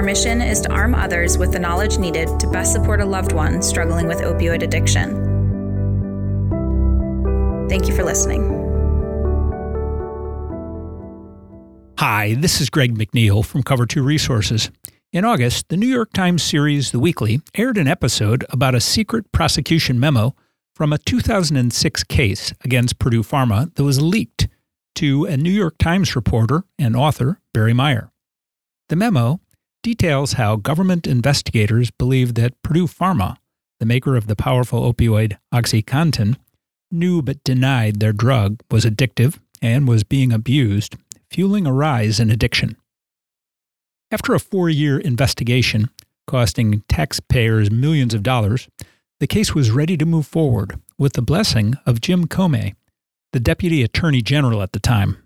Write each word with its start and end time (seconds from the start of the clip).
Our 0.00 0.06
mission 0.06 0.40
is 0.40 0.62
to 0.62 0.72
arm 0.72 0.94
others 0.94 1.36
with 1.36 1.52
the 1.52 1.58
knowledge 1.58 1.98
needed 1.98 2.40
to 2.40 2.46
best 2.46 2.72
support 2.72 3.02
a 3.02 3.04
loved 3.04 3.32
one 3.32 3.60
struggling 3.60 4.06
with 4.06 4.20
opioid 4.20 4.62
addiction. 4.62 5.10
Thank 7.68 7.86
you 7.86 7.94
for 7.94 8.02
listening. 8.02 8.40
Hi, 11.98 12.32
this 12.32 12.62
is 12.62 12.70
Greg 12.70 12.96
McNeil 12.96 13.44
from 13.44 13.62
Cover 13.62 13.84
2 13.84 14.02
Resources. 14.02 14.70
In 15.12 15.26
August, 15.26 15.68
the 15.68 15.76
New 15.76 15.86
York 15.86 16.14
Times 16.14 16.42
series 16.42 16.92
The 16.92 16.98
Weekly 16.98 17.42
aired 17.54 17.76
an 17.76 17.86
episode 17.86 18.46
about 18.48 18.74
a 18.74 18.80
secret 18.80 19.30
prosecution 19.32 20.00
memo 20.00 20.34
from 20.74 20.94
a 20.94 20.98
2006 20.98 22.04
case 22.04 22.54
against 22.64 22.98
Purdue 22.98 23.22
Pharma 23.22 23.74
that 23.74 23.84
was 23.84 24.00
leaked 24.00 24.48
to 24.94 25.26
a 25.26 25.36
New 25.36 25.50
York 25.50 25.76
Times 25.76 26.16
reporter 26.16 26.64
and 26.78 26.96
author, 26.96 27.38
Barry 27.52 27.74
Meier. 27.74 28.10
The 28.88 28.96
memo 28.96 29.40
details 29.82 30.34
how 30.34 30.56
government 30.56 31.06
investigators 31.06 31.90
believe 31.90 32.34
that 32.34 32.60
Purdue 32.62 32.86
Pharma, 32.86 33.36
the 33.78 33.86
maker 33.86 34.16
of 34.16 34.26
the 34.26 34.36
powerful 34.36 34.92
opioid 34.92 35.38
OxyContin, 35.52 36.36
knew 36.90 37.22
but 37.22 37.42
denied 37.44 38.00
their 38.00 38.12
drug 38.12 38.60
was 38.70 38.84
addictive 38.84 39.38
and 39.62 39.86
was 39.86 40.04
being 40.04 40.32
abused, 40.32 40.96
fueling 41.30 41.66
a 41.66 41.72
rise 41.72 42.20
in 42.20 42.30
addiction. 42.30 42.76
After 44.10 44.34
a 44.34 44.40
four 44.40 44.68
year 44.68 44.98
investigation, 44.98 45.88
costing 46.26 46.82
taxpayers 46.88 47.70
millions 47.70 48.14
of 48.14 48.22
dollars, 48.22 48.68
the 49.20 49.26
case 49.26 49.54
was 49.54 49.70
ready 49.70 49.96
to 49.96 50.06
move 50.06 50.26
forward 50.26 50.80
with 50.98 51.12
the 51.12 51.22
blessing 51.22 51.74
of 51.86 52.00
Jim 52.00 52.26
Comey, 52.26 52.74
the 53.32 53.40
Deputy 53.40 53.82
Attorney 53.82 54.22
General 54.22 54.62
at 54.62 54.72
the 54.72 54.80
time. 54.80 55.16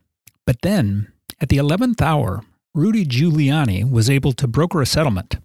But 0.47 0.63
then, 0.63 1.13
at 1.41 1.49
the 1.49 1.57
11th 1.57 2.03
hour, 2.03 2.43
Rudy 2.77 3.07
Giuliani 3.07 3.89
was 3.89 4.11
able 4.11 4.33
to 4.33 4.49
broker 4.49 4.83
a 4.83 4.87
settlement. 4.87 5.37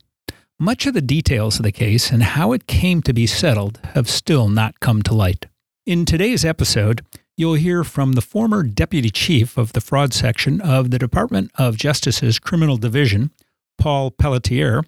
Much 0.60 0.88
of 0.88 0.96
the 0.96 1.02
details 1.02 1.58
of 1.58 1.64
the 1.64 1.72
case 1.72 2.10
and 2.10 2.24
how 2.24 2.54
it 2.54 2.66
came 2.66 3.04
to 3.04 3.14
be 3.14 3.28
settled 3.28 3.80
have 3.94 4.10
still 4.10 4.50
not 4.50 4.80
come 4.80 5.04
to 5.04 5.14
light. 5.14 5.46
In 5.86 6.06
today's 6.06 6.44
episode, 6.44 7.06
you'll 7.38 7.54
hear 7.54 7.84
from 7.84 8.14
the 8.14 8.22
former 8.22 8.64
deputy 8.64 9.12
chief 9.12 9.60
of 9.60 9.74
the 9.74 9.80
fraud 9.80 10.12
section 10.12 10.60
of 10.60 10.90
the 10.90 10.98
Department 10.98 11.52
of 11.54 11.78
Justice's 11.78 12.40
Criminal 12.40 12.78
Division, 12.78 13.30
Paul 13.78 14.10
Pelletier, 14.10 14.82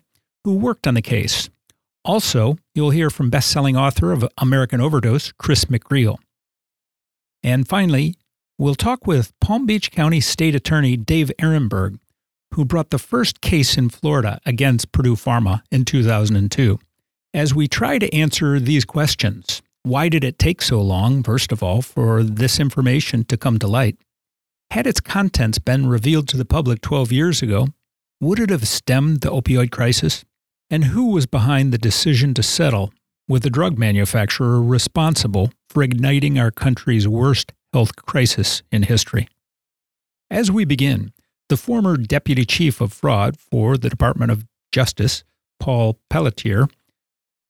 who 0.44 0.56
worked 0.56 0.88
on 0.88 0.95
the 0.95 1.03
case. 1.03 1.47
Also, 2.03 2.58
you'll 2.73 2.89
hear 2.89 3.12
from 3.12 3.30
best-selling 3.30 3.78
author 3.78 4.12
of 4.12 4.28
American 4.39 4.81
Overdose, 4.81 5.31
Chris 5.34 5.66
McGreal. 5.66 6.17
And 7.44 7.67
finally, 7.67 8.16
we'll 8.58 8.73
talk 8.73 9.06
with 9.06 9.31
Palm 9.39 9.67
Beach 9.67 9.92
County 9.92 10.19
State 10.19 10.56
Attorney 10.56 10.97
Dave 10.97 11.31
Aronberg 11.39 12.00
who 12.53 12.66
brought 12.66 12.89
the 12.89 12.99
first 12.99 13.41
case 13.41 13.77
in 13.77 13.89
Florida 13.89 14.39
against 14.45 14.91
Purdue 14.91 15.16
Pharma 15.16 15.61
in 15.71 15.85
2002. 15.85 16.80
As 17.33 17.55
we 17.55 17.67
try 17.67 17.97
to 17.97 18.13
answer 18.13 18.59
these 18.59 18.83
questions, 18.83 19.61
why 19.83 20.09
did 20.09 20.23
it 20.23 20.38
take 20.38 20.61
so 20.61 20.81
long, 20.81 21.23
first 21.23 21.51
of 21.51 21.63
all, 21.63 21.81
for 21.81 22.23
this 22.23 22.59
information 22.59 23.23
to 23.25 23.38
come 23.38 23.57
to 23.59 23.67
light? 23.67 23.97
Had 24.72 24.85
its 24.85 25.00
contents 25.00 25.59
been 25.59 25.88
revealed 25.88 26.28
to 26.29 26.38
the 26.38 26.45
public 26.45 26.81
12 26.81 27.12
years 27.12 27.41
ago, 27.41 27.67
would 28.19 28.39
it 28.39 28.50
have 28.50 28.68
stemmed 28.68 29.22
the 29.22 29.31
opioid 29.31 29.72
crisis? 29.72 30.23
And 30.69 30.85
who 30.85 31.12
was 31.12 31.25
behind 31.25 31.73
the 31.73 31.78
decision 31.78 32.33
to 32.35 32.44
settle 32.44 32.94
with 33.28 33.44
the 33.44 33.50
drug 33.50 33.78
manufacturer 33.78 34.62
responsible 34.62 35.51
for 35.69 35.83
igniting 35.83 36.38
our 36.38 36.51
country's 36.51 37.07
worst 37.07 37.53
health 37.73 37.95
crisis 37.95 38.62
in 38.72 38.83
history? 38.83 39.28
As 40.29 40.51
we 40.51 40.63
begin, 40.63 41.12
the 41.51 41.57
former 41.57 41.97
deputy 41.97 42.45
chief 42.45 42.79
of 42.79 42.94
fraud 42.94 43.38
for 43.38 43.75
the 43.75 43.89
Department 43.89 44.31
of 44.31 44.45
Justice, 44.72 45.25
Paul 45.59 46.00
Pelletier, 46.09 46.69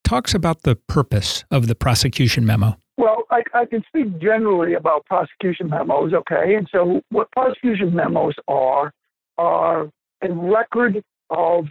talks 0.04 0.34
about 0.34 0.64
the 0.64 0.76
purpose 0.76 1.46
of 1.52 1.68
the 1.68 1.76
prosecution 1.76 2.44
memo. 2.44 2.78
Well, 2.98 3.26
I, 3.30 3.44
I, 3.54 3.66
can 3.66 3.84
speak 3.88 4.20
generally 4.20 4.74
about 4.74 5.06
prosecution 5.06 5.70
memos, 5.70 6.14
okay? 6.16 6.56
And 6.56 6.68
so, 6.72 7.02
what 7.10 7.32
prosecution 7.32 7.94
memos 7.94 8.34
are 8.48 8.92
are 9.38 9.92
a 10.24 10.34
record 10.34 11.04
of 11.30 11.68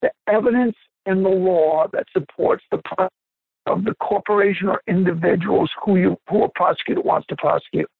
the 0.00 0.12
evidence 0.28 0.76
and 1.06 1.24
the 1.24 1.30
law 1.30 1.88
that 1.92 2.06
supports 2.12 2.62
the 2.70 2.80
of 3.66 3.82
the 3.82 3.94
corporation 4.00 4.68
or 4.68 4.80
individuals 4.86 5.72
who 5.84 5.96
you 5.96 6.16
who 6.30 6.44
a 6.44 6.48
prosecutor 6.50 7.00
wants 7.00 7.26
to 7.26 7.36
prosecute. 7.36 7.90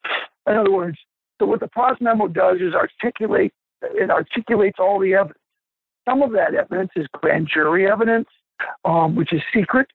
In 0.46 0.54
other 0.54 0.70
words, 0.70 0.96
so 1.38 1.46
what 1.46 1.60
the 1.60 1.68
PROS 1.68 1.98
memo 2.00 2.28
does 2.28 2.58
is 2.60 2.74
articulate 2.74 3.52
it 3.82 4.10
articulates 4.10 4.78
all 4.78 4.98
the 4.98 5.14
evidence. 5.14 5.38
Some 6.08 6.22
of 6.22 6.32
that 6.32 6.54
evidence 6.54 6.90
is 6.96 7.06
grand 7.12 7.48
jury 7.52 7.90
evidence, 7.90 8.28
um, 8.84 9.14
which 9.14 9.32
is 9.32 9.42
secret. 9.54 9.88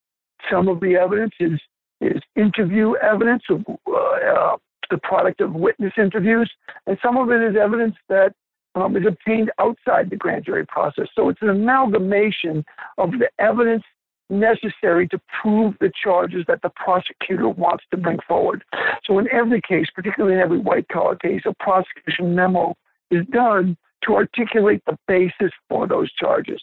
Some 0.51 0.68
of 0.68 0.80
the 0.80 0.96
evidence 0.96 1.34
is 1.40 1.59
is 2.01 2.22
interview 2.35 2.96
evidence 2.96 3.44
of 3.50 3.63
uh, 3.88 3.94
uh, 3.94 4.57
the 4.90 4.97
product 5.03 5.40
of 5.40 5.53
witness 5.53 5.94
interviews, 5.97 6.51
and 6.88 6.97
some 7.01 7.16
of 7.18 7.30
it 7.31 7.41
is 7.41 7.56
evidence 7.56 7.96
that 8.09 8.34
um, 8.75 8.97
is 8.97 9.06
obtained 9.07 9.51
outside 9.59 10.09
the 10.09 10.16
grand 10.16 10.46
jury 10.46 10.66
process. 10.66 11.07
So 11.16 11.30
it's 11.30 11.41
an 11.41 11.50
amalgamation 11.50 12.66
of 12.97 13.12
the 13.12 13.30
evidence 13.40 13.84
necessary 14.31 15.08
to 15.09 15.19
prove 15.42 15.75
the 15.80 15.92
charges 16.03 16.46
that 16.47 16.62
the 16.62 16.69
prosecutor 16.69 17.50
wants 17.50 17.84
to 17.92 17.97
bring 17.97 18.18
forward. 18.28 18.64
So, 19.06 19.19
in 19.19 19.28
every 19.31 19.62
case, 19.62 19.88
particularly 19.94 20.36
in 20.36 20.42
every 20.42 20.59
white 20.59 20.88
collar 20.88 21.16
case, 21.16 21.42
a 21.46 21.53
prosecution 21.59 22.34
memo 22.34 22.75
is 23.12 23.25
done 23.28 23.78
to 24.06 24.16
articulate 24.16 24.81
the 24.86 24.97
basis 25.08 25.52
for 25.69 25.88
those 25.88 26.12
charges. 26.14 26.62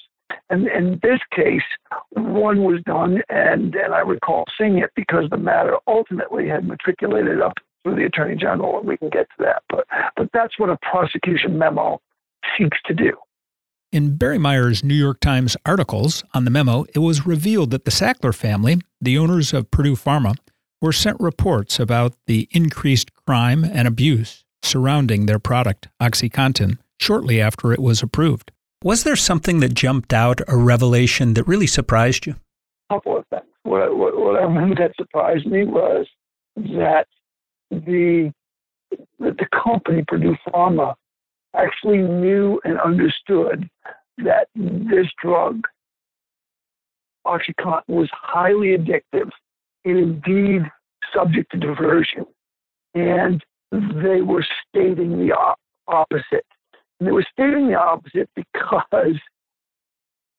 And 0.50 0.66
in 0.68 0.98
this 1.02 1.20
case, 1.34 1.62
one 2.10 2.64
was 2.64 2.80
done, 2.84 3.22
and, 3.28 3.74
and 3.74 3.94
I 3.94 4.00
recall 4.00 4.44
seeing 4.58 4.78
it 4.78 4.90
because 4.96 5.28
the 5.30 5.36
matter 5.36 5.76
ultimately 5.86 6.48
had 6.48 6.66
matriculated 6.66 7.40
up 7.40 7.54
through 7.82 7.96
the 7.96 8.04
Attorney 8.04 8.36
General, 8.36 8.78
and 8.78 8.88
we 8.88 8.96
can 8.96 9.10
get 9.10 9.28
to 9.36 9.44
that. 9.44 9.62
But, 9.68 9.86
but 10.16 10.28
that's 10.32 10.58
what 10.58 10.70
a 10.70 10.78
prosecution 10.78 11.58
memo 11.58 12.00
seeks 12.56 12.78
to 12.86 12.94
do. 12.94 13.12
In 13.90 14.16
Barry 14.16 14.36
Meier's 14.36 14.84
New 14.84 14.94
York 14.94 15.18
Times 15.18 15.56
articles 15.64 16.22
on 16.34 16.44
the 16.44 16.50
memo, 16.50 16.84
it 16.94 16.98
was 16.98 17.26
revealed 17.26 17.70
that 17.70 17.86
the 17.86 17.90
Sackler 17.90 18.34
family, 18.34 18.82
the 19.00 19.16
owners 19.16 19.54
of 19.54 19.70
Purdue 19.70 19.96
Pharma, 19.96 20.36
were 20.82 20.92
sent 20.92 21.18
reports 21.18 21.80
about 21.80 22.12
the 22.26 22.48
increased 22.50 23.10
crime 23.24 23.64
and 23.64 23.88
abuse 23.88 24.44
surrounding 24.62 25.24
their 25.24 25.38
product, 25.38 25.88
OxyContin, 26.02 26.76
shortly 27.00 27.40
after 27.40 27.72
it 27.72 27.78
was 27.78 28.02
approved. 28.02 28.52
Was 28.84 29.04
there 29.04 29.16
something 29.16 29.60
that 29.60 29.72
jumped 29.72 30.12
out, 30.12 30.42
a 30.46 30.56
revelation 30.58 31.32
that 31.32 31.48
really 31.48 31.66
surprised 31.66 32.26
you? 32.26 32.34
A 32.90 32.94
couple 32.94 33.16
of 33.16 33.26
things. 33.28 33.44
What, 33.62 33.96
what, 33.96 34.18
what 34.18 34.36
I 34.36 34.42
remember 34.42 34.74
that 34.74 34.96
surprised 34.96 35.46
me 35.46 35.64
was 35.64 36.06
that 36.56 37.06
the 37.70 38.34
the 39.18 39.46
company, 39.64 40.04
Purdue 40.06 40.36
Pharma, 40.46 40.94
actually 41.56 41.98
knew 41.98 42.60
and 42.64 42.78
understood 42.80 43.68
that 44.18 44.48
this 44.54 45.06
drug, 45.22 45.66
Oxycontin, 47.26 47.82
was 47.88 48.08
highly 48.12 48.76
addictive 48.76 49.30
and 49.84 49.98
indeed 49.98 50.62
subject 51.14 51.50
to 51.52 51.58
diversion. 51.58 52.26
And 52.94 53.44
they 53.70 54.22
were 54.22 54.46
stating 54.68 55.18
the 55.18 55.32
op- 55.32 55.60
opposite. 55.86 56.46
And 56.98 57.06
they 57.06 57.12
were 57.12 57.26
stating 57.32 57.68
the 57.68 57.78
opposite 57.78 58.28
because, 58.34 59.16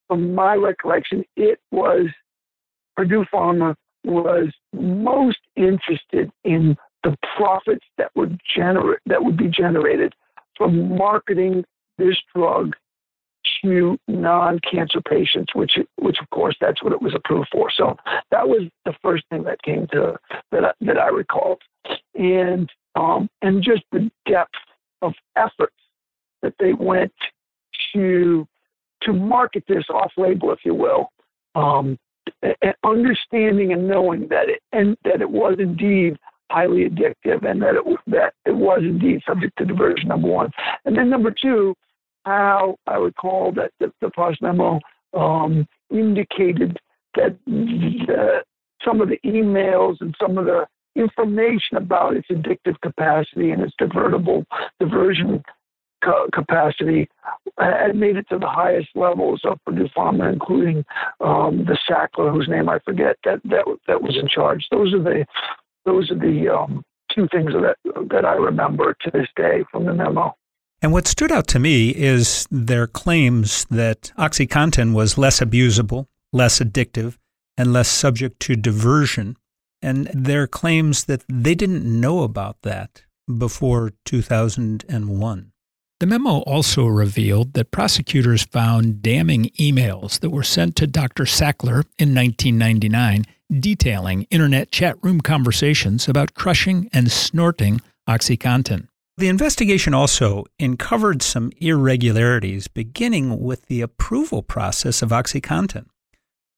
from 0.07 0.35
my 0.35 0.55
recollection, 0.55 1.23
it 1.35 1.59
was 1.71 2.07
Purdue 2.97 3.25
Pharma 3.33 3.75
was 4.03 4.49
most 4.73 5.39
interested 5.55 6.29
in 6.43 6.75
the 7.03 7.15
profits 7.37 7.85
that 7.97 8.11
would 8.15 8.39
generate 8.55 8.99
that 9.05 9.23
would 9.23 9.37
be 9.37 9.47
generated 9.47 10.13
from 10.59 10.95
marketing 10.95 11.65
this 11.97 12.17
drug 12.35 12.75
to 13.63 13.97
non-cancer 14.07 15.01
patients, 15.01 15.55
which, 15.55 15.79
which 15.95 16.17
of 16.21 16.29
course 16.29 16.55
that's 16.61 16.83
what 16.83 16.93
it 16.93 17.01
was 17.01 17.15
approved 17.15 17.47
for. 17.51 17.71
So 17.75 17.97
that 18.29 18.47
was 18.47 18.69
the 18.85 18.93
first 19.01 19.23
thing 19.31 19.43
that 19.45 19.61
came 19.63 19.87
to 19.93 20.17
that 20.51 20.65
I, 20.65 20.71
that 20.81 20.97
I 20.99 21.07
recalled, 21.07 21.61
and 22.13 22.69
um, 22.95 23.29
and 23.41 23.63
just 23.63 23.83
the 23.91 24.11
depth 24.27 24.53
of 25.01 25.13
efforts 25.35 25.75
that 26.41 26.53
they 26.59 26.73
went 26.73 27.13
to 27.93 28.47
to 29.03 29.13
market 29.13 29.63
this 29.67 29.85
off-label, 29.89 30.51
if 30.51 30.59
you 30.65 30.75
will, 30.75 31.11
um, 31.55 31.97
and 32.41 32.75
understanding 32.83 33.71
and 33.71 33.87
knowing 33.87 34.27
that 34.27 34.49
it 34.49 34.61
and 34.73 34.97
that 35.05 35.21
it 35.21 35.29
was 35.29 35.55
indeed 35.59 36.17
highly 36.49 36.89
addictive 36.89 37.45
and 37.45 37.61
that 37.61 37.75
it 37.75 37.99
that 38.07 38.33
it 38.45 38.55
was 38.55 38.79
indeed 38.81 39.21
subject 39.27 39.57
to 39.57 39.65
diversion. 39.65 40.09
Number 40.09 40.27
one, 40.27 40.51
and 40.85 40.97
then 40.97 41.09
number 41.09 41.31
two, 41.31 41.75
how 42.25 42.77
I 42.87 42.97
would 42.97 43.15
call 43.15 43.51
that 43.53 43.71
the, 43.79 43.91
the 44.01 44.09
Pross 44.09 44.35
memo 44.41 44.79
um, 45.13 45.67
indicated 45.91 46.77
that 47.15 47.37
the, 47.45 48.43
some 48.83 49.01
of 49.01 49.09
the 49.09 49.19
emails 49.25 49.97
and 50.01 50.15
some 50.21 50.37
of 50.37 50.45
the 50.45 50.65
information 50.95 51.77
about 51.77 52.15
its 52.15 52.27
addictive 52.29 52.79
capacity 52.81 53.51
and 53.51 53.61
its 53.61 53.73
divertible 53.79 54.45
diversion 54.79 55.43
capacity 56.33 57.09
had 57.57 57.95
made 57.95 58.15
it 58.15 58.25
to 58.29 58.37
the 58.37 58.47
highest 58.47 58.89
levels 58.95 59.41
of 59.43 59.59
Purdue 59.65 59.89
Pharma, 59.95 60.31
including 60.31 60.85
um, 61.19 61.65
the 61.65 61.77
Sackler, 61.89 62.31
whose 62.31 62.47
name 62.47 62.69
I 62.69 62.79
forget, 62.79 63.17
that 63.25 63.41
that 63.45 63.65
that 63.87 64.01
was 64.01 64.17
in 64.17 64.27
charge. 64.27 64.65
Those 64.71 64.93
are 64.93 65.03
the 65.03 65.25
those 65.89 66.11
are 66.11 66.19
the 66.19 66.49
um, 66.49 66.83
two 67.13 67.27
things 67.31 67.51
that 67.53 67.77
that 68.09 68.25
I 68.25 68.35
remember 68.35 68.95
to 69.01 69.11
this 69.11 69.27
day 69.35 69.63
from 69.71 69.85
the 69.85 69.93
memo. 69.93 70.35
And 70.81 70.93
what 70.93 71.07
stood 71.07 71.31
out 71.31 71.47
to 71.47 71.59
me 71.59 71.89
is 71.89 72.47
their 72.49 72.87
claims 72.87 73.65
that 73.65 74.13
OxyContin 74.17 74.93
was 74.93 75.17
less 75.17 75.39
abusable, 75.41 76.07
less 76.31 76.59
addictive, 76.59 77.17
and 77.57 77.73
less 77.73 77.89
subject 77.89 78.39
to 78.41 78.55
diversion. 78.55 79.35
And 79.81 80.09
their 80.13 80.47
claims 80.47 81.05
that 81.05 81.23
they 81.27 81.55
didn't 81.55 81.83
know 81.83 82.23
about 82.23 82.61
that 82.61 83.03
before 83.37 83.91
2001. 84.05 85.51
The 85.99 86.05
memo 86.05 86.39
also 86.39 86.85
revealed 86.85 87.53
that 87.53 87.71
prosecutors 87.71 88.43
found 88.43 89.01
damning 89.01 89.45
emails 89.59 90.21
that 90.21 90.29
were 90.29 90.43
sent 90.43 90.77
to 90.77 90.87
Dr. 90.87 91.25
Sackler 91.25 91.83
in 91.97 92.15
1999 92.15 93.25
detailing 93.51 94.23
internet 94.29 94.71
chat 94.71 94.95
room 95.01 95.21
conversations 95.21 96.07
about 96.07 96.33
crushing 96.33 96.89
and 96.93 97.11
snorting 97.11 97.81
OxyContin. 98.07 98.87
The 99.17 99.27
investigation 99.27 99.93
also 99.93 100.45
uncovered 100.59 101.21
some 101.21 101.51
irregularities 101.57 102.67
beginning 102.67 103.41
with 103.41 103.65
the 103.65 103.81
approval 103.81 104.43
process 104.43 105.01
of 105.01 105.09
OxyContin. 105.09 105.87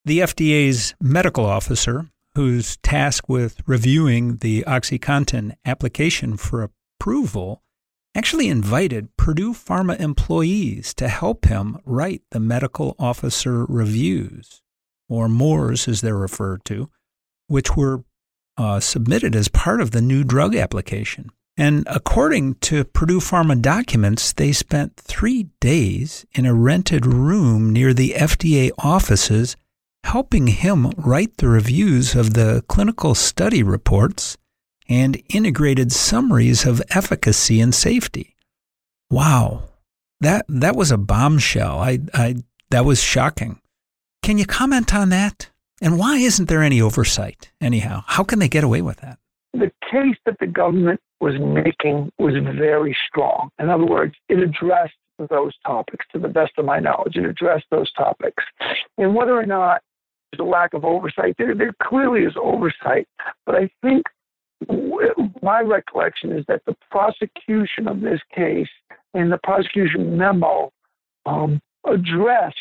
The 0.05 0.19
FDA's 0.19 0.93
medical 1.01 1.45
officer, 1.45 2.09
who's 2.35 2.77
tasked 2.77 3.27
with 3.27 3.61
reviewing 3.65 4.37
the 4.37 4.63
OxyContin 4.67 5.53
application 5.65 6.37
for 6.37 6.69
approval, 6.99 7.63
actually 8.13 8.47
invited 8.47 9.15
Purdue 9.17 9.53
Pharma 9.53 9.99
employees 9.99 10.93
to 10.95 11.07
help 11.07 11.45
him 11.45 11.79
write 11.85 12.21
the 12.31 12.39
medical 12.39 12.95
officer 12.99 13.65
reviews, 13.65 14.61
or 15.11 15.27
MORS 15.27 15.87
as 15.87 15.99
they're 15.99 16.15
referred 16.15 16.63
to, 16.65 16.89
which 17.47 17.75
were 17.75 18.03
uh, 18.57 18.79
submitted 18.79 19.35
as 19.35 19.49
part 19.49 19.81
of 19.81 19.91
the 19.91 20.01
new 20.01 20.23
drug 20.23 20.55
application. 20.55 21.29
And 21.57 21.83
according 21.87 22.55
to 22.55 22.85
Purdue 22.85 23.19
Pharma 23.19 23.61
documents, 23.61 24.31
they 24.31 24.53
spent 24.53 24.95
three 24.95 25.49
days 25.59 26.25
in 26.33 26.45
a 26.45 26.53
rented 26.53 27.05
room 27.05 27.71
near 27.71 27.93
the 27.93 28.13
FDA 28.17 28.71
offices 28.79 29.57
helping 30.05 30.47
him 30.47 30.91
write 30.97 31.37
the 31.37 31.47
reviews 31.47 32.15
of 32.15 32.33
the 32.33 32.63
clinical 32.67 33.13
study 33.13 33.61
reports 33.61 34.37
and 34.89 35.21
integrated 35.29 35.91
summaries 35.91 36.65
of 36.65 36.81
efficacy 36.89 37.61
and 37.61 37.75
safety. 37.75 38.35
Wow, 39.09 39.63
that 40.21 40.45
that 40.47 40.75
was 40.75 40.91
a 40.91 40.97
bombshell. 40.97 41.79
I, 41.79 41.99
I 42.13 42.35
that 42.69 42.85
was 42.85 43.03
shocking. 43.03 43.60
Can 44.23 44.37
you 44.37 44.45
comment 44.45 44.93
on 44.93 45.09
that? 45.09 45.49
And 45.81 45.97
why 45.97 46.17
isn't 46.17 46.47
there 46.47 46.61
any 46.61 46.79
oversight 46.79 47.51
anyhow? 47.59 48.03
How 48.05 48.23
can 48.23 48.37
they 48.37 48.47
get 48.47 48.63
away 48.63 48.83
with 48.83 48.97
that? 48.97 49.17
The 49.53 49.71
case 49.89 50.15
that 50.25 50.37
the 50.39 50.45
government 50.45 51.01
was 51.19 51.33
making 51.39 52.11
was 52.19 52.35
very 52.55 52.95
strong. 53.07 53.49
In 53.57 53.69
other 53.69 53.85
words, 53.85 54.13
it 54.29 54.37
addressed 54.37 54.93
those 55.29 55.53
topics 55.65 56.05
to 56.13 56.19
the 56.19 56.27
best 56.27 56.51
of 56.59 56.65
my 56.65 56.79
knowledge. 56.79 57.15
It 57.15 57.25
addressed 57.25 57.65
those 57.71 57.91
topics. 57.93 58.43
And 58.99 59.15
whether 59.15 59.35
or 59.35 59.45
not 59.45 59.81
there's 60.31 60.45
a 60.45 60.49
lack 60.49 60.75
of 60.75 60.85
oversight, 60.85 61.35
there, 61.39 61.55
there 61.55 61.73
clearly 61.81 62.21
is 62.21 62.33
oversight. 62.41 63.07
But 63.47 63.55
I 63.55 63.69
think 63.81 64.05
my 65.41 65.61
recollection 65.61 66.31
is 66.31 66.45
that 66.47 66.61
the 66.65 66.75
prosecution 66.91 67.87
of 67.87 68.01
this 68.01 68.19
case 68.35 68.69
and 69.15 69.31
the 69.31 69.39
prosecution 69.43 70.15
memo 70.15 70.71
um, 71.25 71.59
addressed 71.87 72.57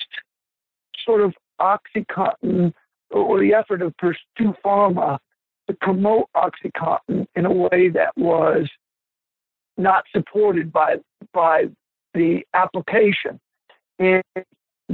sort 1.04 1.20
of 1.20 1.34
OxyContin 1.60 2.72
or 3.10 3.40
the 3.40 3.54
effort 3.54 3.82
of 3.82 3.96
Purdue 3.96 4.54
Pharma 4.64 5.18
to 5.68 5.76
promote 5.80 6.28
OxyContin 6.36 7.26
in 7.34 7.46
a 7.46 7.52
way 7.52 7.88
that 7.90 8.12
was 8.16 8.68
not 9.76 10.04
supported 10.14 10.72
by 10.72 10.96
by 11.32 11.64
the 12.14 12.40
application. 12.54 13.40
And 13.98 14.22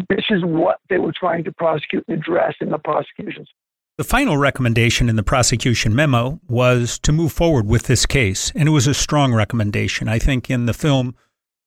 this 0.08 0.24
is 0.30 0.44
what 0.44 0.78
they 0.90 0.98
were 0.98 1.14
trying 1.18 1.44
to 1.44 1.52
prosecute 1.52 2.04
and 2.08 2.18
address 2.18 2.54
in 2.60 2.70
the 2.70 2.78
prosecutions. 2.78 3.48
The 3.96 4.04
final 4.04 4.36
recommendation 4.36 5.08
in 5.08 5.16
the 5.16 5.22
prosecution 5.22 5.94
memo 5.94 6.38
was 6.46 6.98
to 6.98 7.12
move 7.12 7.32
forward 7.32 7.66
with 7.66 7.84
this 7.84 8.04
case, 8.04 8.52
and 8.54 8.68
it 8.68 8.72
was 8.72 8.86
a 8.86 8.92
strong 8.92 9.32
recommendation. 9.32 10.06
I 10.06 10.18
think 10.18 10.50
in 10.50 10.66
the 10.66 10.74
film, 10.74 11.14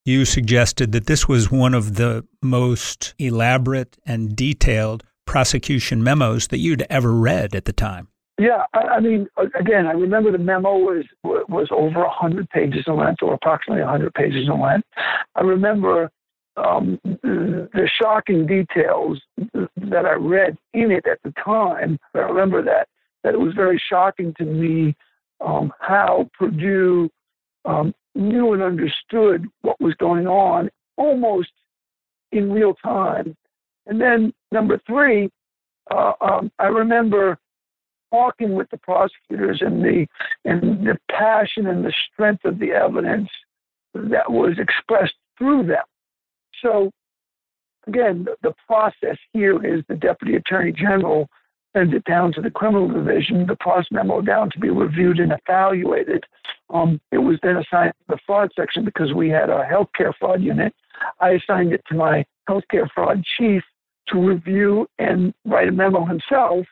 you 0.09 0.25
suggested 0.25 0.91
that 0.91 1.05
this 1.05 1.27
was 1.27 1.51
one 1.51 1.75
of 1.75 1.95
the 1.95 2.25
most 2.41 3.13
elaborate 3.19 3.97
and 4.05 4.35
detailed 4.35 5.03
prosecution 5.25 6.03
memos 6.03 6.47
that 6.47 6.57
you'd 6.57 6.83
ever 6.89 7.13
read 7.13 7.53
at 7.53 7.65
the 7.65 7.73
time. 7.73 8.07
Yeah, 8.39 8.63
I, 8.73 8.99
mean, 8.99 9.27
again, 9.59 9.85
I 9.85 9.91
remember 9.91 10.31
the 10.31 10.37
memo 10.37 10.77
was 10.77 11.05
was 11.23 11.67
over 11.71 12.07
hundred 12.07 12.49
pages 12.49 12.85
in 12.87 12.95
length, 12.95 13.21
or 13.21 13.33
approximately 13.33 13.83
hundred 13.83 14.13
pages 14.13 14.47
in 14.47 14.59
length. 14.59 14.87
I 15.35 15.41
remember 15.41 16.09
um, 16.55 16.99
the 17.03 17.89
shocking 18.01 18.47
details 18.47 19.21
that 19.37 20.05
I 20.05 20.13
read 20.13 20.57
in 20.73 20.89
it 20.89 21.05
at 21.05 21.19
the 21.23 21.33
time. 21.43 21.99
I 22.15 22.19
remember 22.19 22.63
that 22.63 22.87
that 23.23 23.33
it 23.33 23.39
was 23.39 23.53
very 23.53 23.81
shocking 23.89 24.33
to 24.37 24.45
me 24.45 24.95
um, 25.45 25.73
how 25.79 26.29
Purdue 26.37 27.09
um, 27.65 27.93
knew 28.15 28.53
and 28.53 28.61
understood 28.61 29.45
what 29.61 29.79
was 29.79 29.93
going 29.95 30.27
on 30.27 30.69
almost 30.97 31.51
in 32.31 32.51
real 32.51 32.73
time. 32.75 33.35
And 33.87 33.99
then 33.99 34.33
number 34.51 34.79
three, 34.85 35.29
uh, 35.91 36.13
um, 36.21 36.51
I 36.59 36.67
remember 36.67 37.37
talking 38.11 38.53
with 38.53 38.69
the 38.69 38.77
prosecutors 38.77 39.61
and 39.61 39.83
the 39.83 40.07
and 40.45 40.85
the 40.85 40.97
passion 41.11 41.67
and 41.67 41.83
the 41.83 41.93
strength 42.11 42.45
of 42.45 42.59
the 42.59 42.71
evidence 42.71 43.29
that 43.93 44.29
was 44.29 44.57
expressed 44.59 45.15
through 45.37 45.67
them. 45.67 45.83
So, 46.61 46.91
again, 47.87 48.25
the, 48.25 48.35
the 48.41 48.53
process 48.67 49.17
here 49.33 49.63
is 49.65 49.83
the 49.87 49.95
Deputy 49.95 50.35
Attorney 50.35 50.71
General 50.71 51.27
sends 51.75 51.93
it 51.93 52.03
down 52.05 52.33
to 52.33 52.41
the 52.41 52.51
criminal 52.51 52.87
division, 52.87 53.45
the 53.45 53.55
Pross 53.55 53.85
memo 53.91 54.21
down 54.21 54.49
to 54.51 54.59
be 54.59 54.69
reviewed 54.69 55.19
and 55.19 55.31
evaluated. 55.31 56.23
Um, 56.73 56.99
it 57.11 57.19
was 57.19 57.37
then 57.43 57.57
assigned 57.57 57.93
to 57.99 58.15
the 58.15 58.19
fraud 58.25 58.49
section 58.55 58.85
because 58.85 59.13
we 59.13 59.29
had 59.29 59.49
a 59.49 59.67
healthcare 59.71 60.13
fraud 60.19 60.41
unit. 60.41 60.73
I 61.19 61.31
assigned 61.31 61.73
it 61.73 61.83
to 61.89 61.95
my 61.95 62.25
healthcare 62.49 62.89
fraud 62.93 63.23
chief 63.37 63.63
to 64.09 64.19
review 64.19 64.87
and 64.97 65.33
write 65.45 65.69
a 65.69 65.71
memo 65.71 66.05
himself 66.05 66.65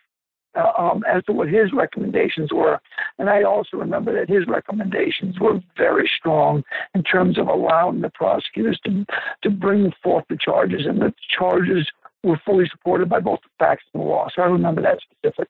uh, 0.56 0.72
um, 0.77 1.04
as 1.08 1.24
to 1.25 1.32
what 1.32 1.48
his 1.48 1.72
recommendations 1.72 2.51
were. 2.51 2.80
And 3.20 3.30
I 3.30 3.44
also 3.44 3.77
remember 3.77 4.13
that 4.20 4.30
his 4.30 4.48
recommendations 4.48 5.39
were 5.39 5.60
very 5.77 6.10
strong 6.18 6.63
in 6.96 7.04
terms 7.04 7.38
of 7.38 7.48
allowing 7.48 8.01
the 8.01 8.10
prosecutors 8.10 8.80
to, 8.86 9.06
to 9.44 9.50
bring 9.50 9.92
forth 10.01 10.25
the 10.30 10.38
charges, 10.38 10.86
and 10.88 11.00
the 11.00 11.13
charges 11.38 11.88
were 12.27 12.39
fully 12.46 12.65
supported 12.72 13.10
by 13.10 13.19
both 13.19 13.39
the 13.41 13.50
facts 13.57 13.84
and 13.93 14.03
the 14.03 14.07
law. 14.07 14.27
So 14.36 14.41
I 14.41 14.46
remember 14.46 14.81
that 14.81 15.00
specific. 15.01 15.48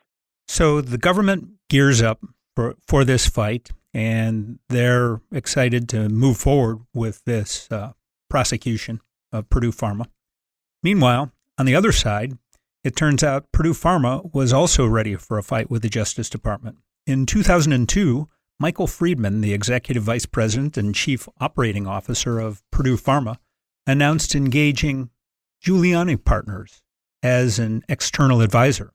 So 0.48 0.82
the 0.82 0.98
government 0.98 1.50
gears 1.70 2.02
up 2.02 2.20
for, 2.56 2.76
for 2.88 3.04
this 3.04 3.28
fight, 3.28 3.72
and 3.94 4.60
they're 4.70 5.22
excited 5.32 5.90
to 5.90 6.08
move 6.10 6.38
forward 6.38 6.80
with 6.94 7.24
this 7.26 7.68
uh, 7.72 7.94
prosecution 8.30 9.02
of 9.32 9.50
Purdue 9.50 9.72
Pharma. 9.72 10.06
Meanwhile, 10.84 11.32
on 11.58 11.66
the 11.66 11.76
other 11.76 11.92
side, 11.92 12.38
it 12.84 12.96
turns 12.96 13.24
out 13.24 13.52
Purdue 13.52 13.74
Pharma 13.74 14.34
was 14.34 14.54
also 14.54 14.86
ready 14.86 15.16
for 15.16 15.38
a 15.38 15.44
fight 15.44 15.70
with 15.70 15.82
the 15.82 15.90
Justice 15.90 16.30
Department. 16.30 16.78
In 17.06 17.26
2002, 17.26 18.30
Michael 18.60 18.88
Friedman, 18.88 19.42
the 19.42 19.54
executive 19.54 20.04
vice 20.04 20.26
president 20.26 20.78
and 20.78 20.96
chief 20.96 21.28
operating 21.40 21.86
officer 21.86 22.40
of 22.40 22.64
Purdue 22.72 22.98
Pharma, 22.98 23.38
announced 23.86 24.36
engaging 24.36 25.10
Giuliani 25.64 26.24
Partners 26.24 26.82
as 27.24 27.60
an 27.60 27.84
external 27.90 28.42
advisor. 28.42 28.92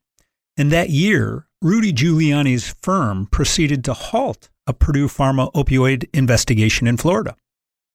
And 0.57 0.71
that 0.71 0.91
year, 0.91 1.47
Rudy 1.61 1.93
Giuliani's 1.93 2.75
firm 2.83 3.27
proceeded 3.27 3.85
to 3.85 3.95
halt 3.95 4.49
a 4.67 4.73
Purdue 4.73 5.09
Pharma 5.09 5.53
opioid 5.53 6.09
investigation 6.13 6.87
in 6.87 6.97
Florida. 6.97 7.37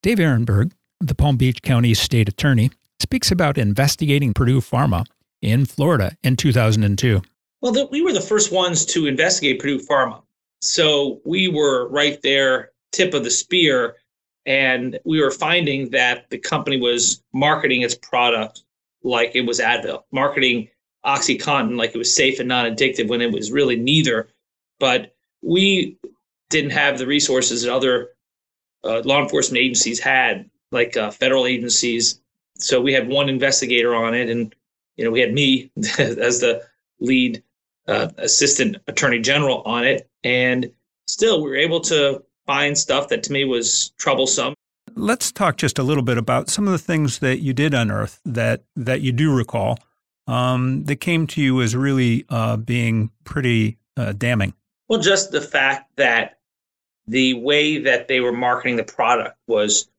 Dave 0.03 0.17
Aronberg, 0.17 0.71
the 0.99 1.15
Palm 1.15 1.37
Beach 1.37 1.61
County 1.61 1.93
state 1.93 2.27
attorney, 2.27 2.71
speaks 2.99 3.31
about 3.31 3.57
investigating 3.57 4.33
Purdue 4.33 4.61
Pharma 4.61 5.05
in 5.41 5.65
Florida 5.65 6.17
in 6.23 6.35
2002. 6.35 7.21
Well, 7.61 7.71
the, 7.71 7.85
we 7.87 8.01
were 8.01 8.13
the 8.13 8.21
first 8.21 8.51
ones 8.51 8.85
to 8.87 9.07
investigate 9.07 9.59
Purdue 9.59 9.79
Pharma. 9.79 10.21
So 10.61 11.21
we 11.25 11.47
were 11.47 11.87
right 11.89 12.19
there, 12.21 12.71
tip 12.91 13.13
of 13.13 13.23
the 13.23 13.31
spear. 13.31 13.95
And 14.47 14.97
we 15.03 15.21
were 15.21 15.29
finding 15.29 15.89
that 15.89 16.29
the 16.29 16.37
company 16.37 16.79
was 16.79 17.21
marketing 17.33 17.81
its 17.81 17.95
product 17.95 18.63
like 19.03 19.35
it 19.35 19.41
was 19.41 19.59
Advil, 19.59 20.03
marketing 20.11 20.69
OxyContin 21.05 21.77
like 21.77 21.93
it 21.93 21.97
was 21.97 22.15
safe 22.15 22.39
and 22.39 22.47
non 22.47 22.65
addictive 22.65 23.09
when 23.09 23.21
it 23.21 23.31
was 23.31 23.51
really 23.51 23.75
neither. 23.75 24.29
But 24.79 25.13
we 25.41 25.97
didn't 26.49 26.71
have 26.71 26.97
the 26.97 27.05
resources 27.05 27.63
that 27.63 27.73
other 27.73 28.11
uh, 28.83 29.01
law 29.03 29.21
enforcement 29.21 29.61
agencies 29.61 29.99
had, 29.99 30.49
like 30.71 30.95
uh, 30.95 31.11
federal 31.11 31.45
agencies. 31.45 32.21
So 32.57 32.81
we 32.81 32.93
had 32.93 33.07
one 33.07 33.29
investigator 33.29 33.93
on 33.93 34.15
it, 34.15 34.29
and 34.29 34.55
you 34.95 35.03
know 35.03 35.11
we 35.11 35.19
had 35.19 35.33
me 35.33 35.71
as 35.99 36.39
the 36.39 36.63
lead 36.99 37.43
uh, 37.87 38.09
assistant 38.17 38.77
attorney 38.87 39.19
general 39.19 39.61
on 39.63 39.85
it, 39.85 40.09
and 40.23 40.71
still 41.05 41.43
we 41.43 41.49
were 41.49 41.57
able 41.57 41.81
to 41.81 42.23
find 42.47 42.75
stuff 42.77 43.09
that 43.09 43.21
to 43.23 43.31
me 43.31 43.45
was 43.45 43.89
troublesome. 43.99 44.55
Let's 44.95 45.31
talk 45.31 45.57
just 45.57 45.77
a 45.77 45.83
little 45.83 46.01
bit 46.01 46.17
about 46.17 46.49
some 46.49 46.65
of 46.65 46.71
the 46.71 46.79
things 46.79 47.19
that 47.19 47.37
you 47.39 47.53
did 47.53 47.75
unearth 47.75 48.19
that 48.25 48.63
that 48.75 49.01
you 49.01 49.11
do 49.11 49.35
recall 49.35 49.77
um, 50.25 50.85
that 50.85 50.95
came 50.95 51.27
to 51.27 51.41
you 51.41 51.61
as 51.61 51.75
really 51.75 52.25
uh, 52.29 52.57
being 52.57 53.11
pretty 53.23 53.77
uh, 53.95 54.13
damning. 54.13 54.53
Well, 54.87 54.99
just 54.99 55.31
the 55.31 55.41
fact 55.41 55.91
that 55.97 56.39
the 57.07 57.35
way 57.35 57.77
that 57.79 58.07
they 58.07 58.21
were 58.21 58.31
marketing 58.31 58.75
the 58.75 58.83
product 58.83 59.37
was 59.47 59.89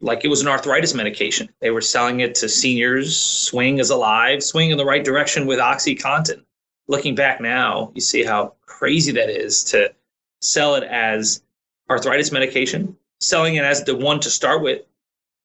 like 0.00 0.24
it 0.24 0.28
was 0.28 0.42
an 0.42 0.48
arthritis 0.48 0.94
medication. 0.94 1.48
They 1.60 1.70
were 1.70 1.80
selling 1.80 2.20
it 2.20 2.34
to 2.36 2.48
seniors. 2.48 3.16
Swing 3.16 3.78
is 3.78 3.90
alive. 3.90 4.42
Swing 4.42 4.70
in 4.70 4.76
the 4.76 4.84
right 4.84 5.04
direction 5.04 5.46
with 5.46 5.58
OxyContin. 5.58 6.42
Looking 6.88 7.14
back 7.14 7.40
now, 7.40 7.90
you 7.94 8.00
see 8.00 8.22
how 8.22 8.54
crazy 8.66 9.12
that 9.12 9.30
is 9.30 9.64
to 9.64 9.92
sell 10.40 10.74
it 10.74 10.84
as 10.84 11.42
arthritis 11.90 12.32
medication, 12.32 12.96
selling 13.20 13.56
it 13.56 13.64
as 13.64 13.84
the 13.84 13.94
one 13.94 14.20
to 14.20 14.30
start 14.30 14.62
with. 14.62 14.82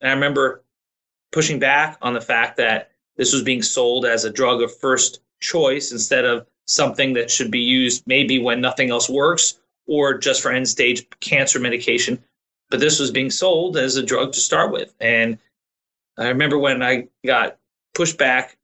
And 0.02 0.10
I 0.10 0.14
remember 0.14 0.64
pushing 1.32 1.60
back 1.60 1.98
on 2.02 2.14
the 2.14 2.22
fact 2.22 2.58
that 2.58 2.92
this 3.18 3.34
was 3.34 3.44
being 3.44 3.62
sold 3.62 4.06
as 4.06 4.26
a 4.26 4.32
drug 4.32 4.62
of 4.62 4.76
first 4.78 5.22
choice 5.40 5.92
instead 5.92 6.26
of 6.26 6.48
something 6.66 7.14
that 7.14 7.30
should 7.30 7.52
be 7.52 7.60
used 7.60 8.04
maybe 8.06 8.40
when 8.40 8.62
nothing 8.62 8.90
else 8.90 9.10
works 9.10 9.60
or 9.88 10.18
just 10.18 10.42
for 10.42 10.52
end 10.52 10.68
stage 10.68 11.08
cancer 11.20 11.60
medication. 11.60 12.24
But 12.70 12.80
this 12.80 13.00
was 13.00 13.12
being 13.12 13.30
sold 13.30 13.78
as 13.78 13.96
a 13.98 14.04
drug 14.04 14.34
to 14.34 14.40
start 14.40 14.72
with. 14.72 14.94
And 15.00 15.38
I 16.18 16.30
remember 16.30 16.58
when 16.58 16.82
I 16.82 17.08
got 17.26 17.58
pushed 17.94 18.18
back 18.18 18.58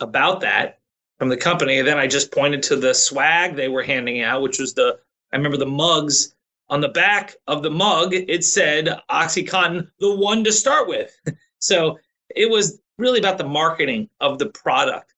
about 0.00 0.40
that 0.40 0.78
from 1.18 1.28
the 1.28 1.36
company, 1.36 1.80
then 1.82 1.98
I 1.98 2.06
just 2.06 2.30
pointed 2.30 2.62
to 2.64 2.76
the 2.76 2.94
swag 2.94 3.56
they 3.56 3.68
were 3.68 3.82
handing 3.82 4.20
out, 4.22 4.42
which 4.42 4.58
was 4.58 4.74
the, 4.74 4.98
I 5.32 5.36
remember 5.36 5.56
the 5.56 5.66
mugs 5.66 6.34
on 6.72 6.80
the 6.80 6.88
back 6.88 7.36
of 7.46 7.62
the 7.62 7.70
mug, 7.70 8.14
it 8.14 8.42
said 8.42 8.98
Oxycontin, 9.10 9.86
the 10.00 10.16
one 10.16 10.42
to 10.42 10.50
start 10.50 10.88
with. 10.88 11.14
so 11.58 11.98
it 12.34 12.48
was 12.48 12.80
really 12.96 13.18
about 13.18 13.36
the 13.36 13.44
marketing 13.44 14.08
of 14.20 14.38
the 14.38 14.46
product. 14.46 15.12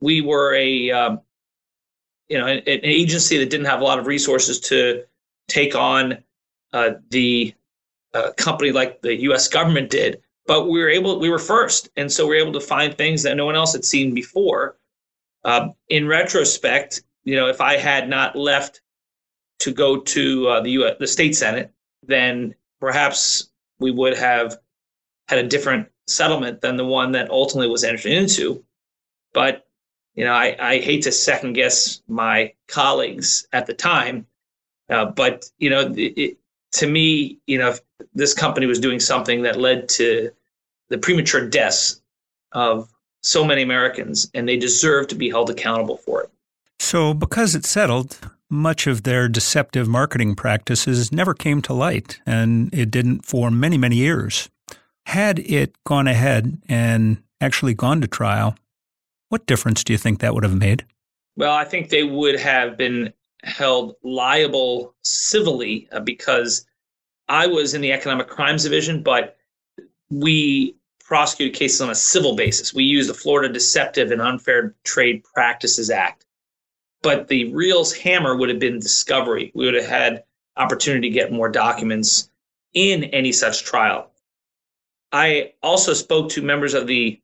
We 0.00 0.20
were 0.20 0.54
a, 0.54 0.92
um, 0.92 1.20
you 2.28 2.38
know, 2.38 2.46
an, 2.46 2.58
an, 2.58 2.80
agency 2.84 3.38
that 3.38 3.50
didn't 3.50 3.66
have 3.66 3.80
a 3.80 3.84
lot 3.84 3.98
of 3.98 4.06
resources 4.06 4.60
to 4.60 5.02
take 5.48 5.74
on 5.74 6.18
uh, 6.72 6.90
the 7.08 7.54
uh, 8.14 8.30
company 8.36 8.70
like 8.70 9.02
the 9.02 9.16
U.S. 9.22 9.48
government 9.48 9.90
did, 9.90 10.22
but 10.46 10.68
we 10.68 10.78
were 10.78 10.88
able, 10.88 11.18
we 11.18 11.28
were 11.28 11.40
first, 11.40 11.88
and 11.96 12.10
so 12.10 12.24
we 12.24 12.36
were 12.36 12.42
able 12.48 12.52
to 12.52 12.64
find 12.64 12.96
things 12.96 13.24
that 13.24 13.36
no 13.36 13.46
one 13.46 13.56
else 13.56 13.72
had 13.72 13.84
seen 13.84 14.14
before. 14.14 14.76
Uh, 15.42 15.70
in 15.88 16.06
retrospect, 16.06 17.02
you 17.24 17.34
know, 17.34 17.48
if 17.48 17.60
I 17.60 17.78
had 17.78 18.08
not 18.08 18.36
left 18.36 18.80
to 19.60 19.72
go 19.72 19.98
to 19.98 20.48
uh, 20.48 20.60
the 20.60 20.70
U.S. 20.72 20.96
the 20.98 21.06
state 21.06 21.36
senate, 21.36 21.72
then 22.06 22.54
perhaps 22.80 23.50
we 23.78 23.90
would 23.90 24.16
have 24.16 24.58
had 25.28 25.38
a 25.38 25.48
different 25.48 25.88
settlement 26.06 26.60
than 26.60 26.76
the 26.76 26.84
one 26.84 27.12
that 27.12 27.30
ultimately 27.30 27.70
was 27.70 27.84
entered 27.84 28.12
into. 28.12 28.64
But 29.32 29.66
you 30.14 30.24
know, 30.24 30.32
I, 30.32 30.56
I 30.58 30.78
hate 30.80 31.02
to 31.04 31.12
second 31.12 31.52
guess 31.52 32.02
my 32.08 32.52
colleagues 32.68 33.46
at 33.52 33.66
the 33.66 33.74
time, 33.74 34.26
uh, 34.88 35.06
but 35.06 35.48
you 35.58 35.70
know, 35.70 35.80
it, 35.80 36.18
it, 36.18 36.38
to 36.72 36.86
me, 36.86 37.38
you 37.46 37.58
know, 37.58 37.74
this 38.14 38.34
company 38.34 38.66
was 38.66 38.80
doing 38.80 39.00
something 39.00 39.42
that 39.42 39.56
led 39.56 39.88
to 39.90 40.30
the 40.88 40.98
premature 40.98 41.48
deaths 41.48 42.02
of 42.52 42.92
so 43.22 43.44
many 43.44 43.62
Americans, 43.62 44.30
and 44.34 44.48
they 44.48 44.56
deserve 44.56 45.06
to 45.08 45.14
be 45.14 45.28
held 45.28 45.50
accountable 45.50 45.98
for 45.98 46.22
it. 46.22 46.30
So, 46.78 47.14
because 47.14 47.54
it 47.54 47.66
settled, 47.66 48.18
much 48.50 48.86
of 48.86 49.04
their 49.04 49.28
deceptive 49.28 49.88
marketing 49.88 50.34
practices 50.34 51.12
never 51.12 51.32
came 51.34 51.62
to 51.62 51.72
light, 51.72 52.20
and 52.26 52.72
it 52.74 52.90
didn't 52.90 53.24
for 53.24 53.50
many, 53.50 53.78
many 53.78 53.96
years. 53.96 54.50
Had 55.06 55.38
it 55.38 55.74
gone 55.84 56.06
ahead 56.06 56.60
and 56.68 57.22
actually 57.40 57.74
gone 57.74 58.00
to 58.00 58.06
trial, 58.08 58.56
what 59.28 59.46
difference 59.46 59.84
do 59.84 59.92
you 59.92 59.98
think 59.98 60.20
that 60.20 60.34
would 60.34 60.44
have 60.44 60.56
made? 60.56 60.84
Well, 61.36 61.54
I 61.54 61.64
think 61.64 61.88
they 61.88 62.02
would 62.02 62.38
have 62.38 62.76
been 62.76 63.12
held 63.44 63.94
liable 64.02 64.94
civilly 65.02 65.88
uh, 65.92 66.00
because 66.00 66.66
I 67.28 67.46
was 67.46 67.72
in 67.74 67.80
the 67.80 67.92
economic 67.92 68.28
crimes 68.28 68.64
division, 68.64 69.02
but 69.02 69.36
we 70.10 70.76
prosecuted 70.98 71.54
cases 71.54 71.80
on 71.80 71.90
a 71.90 71.94
civil 71.94 72.36
basis. 72.36 72.74
We 72.74 72.84
used 72.84 73.08
the 73.08 73.14
Florida 73.14 73.52
Deceptive 73.52 74.10
and 74.10 74.20
Unfair 74.20 74.74
Trade 74.84 75.24
Practices 75.24 75.90
Act. 75.90 76.26
But 77.02 77.28
the 77.28 77.52
real 77.52 77.84
hammer 77.84 78.36
would 78.36 78.50
have 78.50 78.58
been 78.58 78.78
discovery. 78.78 79.52
We 79.54 79.64
would 79.64 79.74
have 79.74 79.86
had 79.86 80.24
opportunity 80.56 81.08
to 81.08 81.14
get 81.14 81.32
more 81.32 81.48
documents 81.48 82.30
in 82.74 83.04
any 83.04 83.32
such 83.32 83.64
trial. 83.64 84.10
I 85.12 85.54
also 85.62 85.94
spoke 85.94 86.30
to 86.30 86.42
members 86.42 86.74
of 86.74 86.86
the 86.86 87.20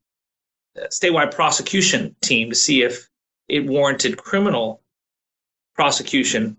uh, 0.77 0.87
statewide 0.87 1.35
prosecution 1.35 2.17
team 2.21 2.51
to 2.51 2.57
see 2.57 2.83
if 2.83 3.09
it 3.49 3.67
warranted 3.67 4.17
criminal 4.17 4.83
prosecution. 5.75 6.57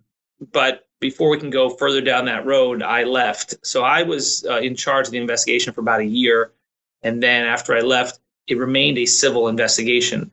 But 0.52 0.88
before 1.00 1.30
we 1.30 1.40
can 1.40 1.50
go 1.50 1.70
further 1.70 2.02
down 2.02 2.26
that 2.26 2.46
road, 2.46 2.82
I 2.82 3.04
left. 3.04 3.56
So 3.66 3.84
I 3.84 4.04
was 4.04 4.46
uh, 4.50 4.60
in 4.60 4.76
charge 4.76 5.08
of 5.08 5.12
the 5.12 5.18
investigation 5.18 5.74
for 5.74 5.82
about 5.82 6.00
a 6.00 6.06
year. 6.06 6.54
And 7.04 7.22
then 7.22 7.46
after 7.46 7.76
I 7.76 7.82
left, 7.82 8.20
it 8.48 8.58
remained 8.58 8.98
a 8.98 9.06
civil 9.06 9.48
investigation. 9.48 10.32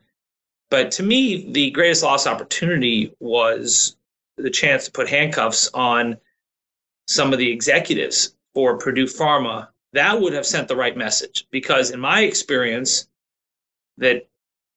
But 0.69 0.91
to 0.91 1.03
me, 1.03 1.51
the 1.51 1.71
greatest 1.71 2.03
lost 2.03 2.27
opportunity 2.27 3.13
was 3.19 3.95
the 4.37 4.49
chance 4.49 4.85
to 4.85 4.91
put 4.91 5.09
handcuffs 5.09 5.69
on 5.73 6.17
some 7.07 7.33
of 7.33 7.39
the 7.39 7.51
executives 7.51 8.35
for 8.53 8.77
Purdue 8.77 9.05
Pharma. 9.05 9.69
That 9.93 10.19
would 10.19 10.33
have 10.33 10.45
sent 10.45 10.67
the 10.67 10.75
right 10.75 10.97
message 10.97 11.47
because 11.51 11.91
in 11.91 11.99
my 11.99 12.21
experience 12.21 13.07
that 13.97 14.27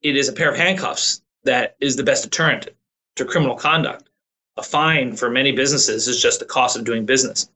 it 0.03 0.17
is 0.17 0.29
a 0.29 0.33
pair 0.33 0.51
of 0.51 0.57
handcuffs 0.57 1.23
that 1.45 1.77
is 1.81 1.97
the 1.97 2.05
best 2.05 2.23
deterrent 2.23 2.69
to 3.17 3.25
criminal 3.25 3.57
conduct. 3.57 4.09
A 4.57 4.63
fine 4.63 5.17
for 5.17 5.31
many 5.31 5.53
businesses 5.53 6.07
is 6.07 6.23
just 6.23 6.41
the 6.41 6.45
cost 6.45 6.77
of 6.77 6.85
doing 6.85 7.07
business. 7.07 7.51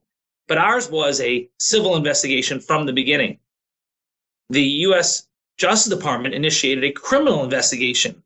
But 0.49 0.59
ours 0.59 0.91
was 0.91 1.21
a 1.21 1.49
civil 1.59 1.97
investigation 1.97 2.61
from 2.61 2.87
the 2.87 2.93
beginning. 2.93 3.39
The 4.51 4.65
us 4.65 5.29
justice 5.57 5.95
department 5.95 6.35
initiated 6.35 6.85
a 6.85 6.93
criminal 6.93 7.45
investigation 7.45 8.22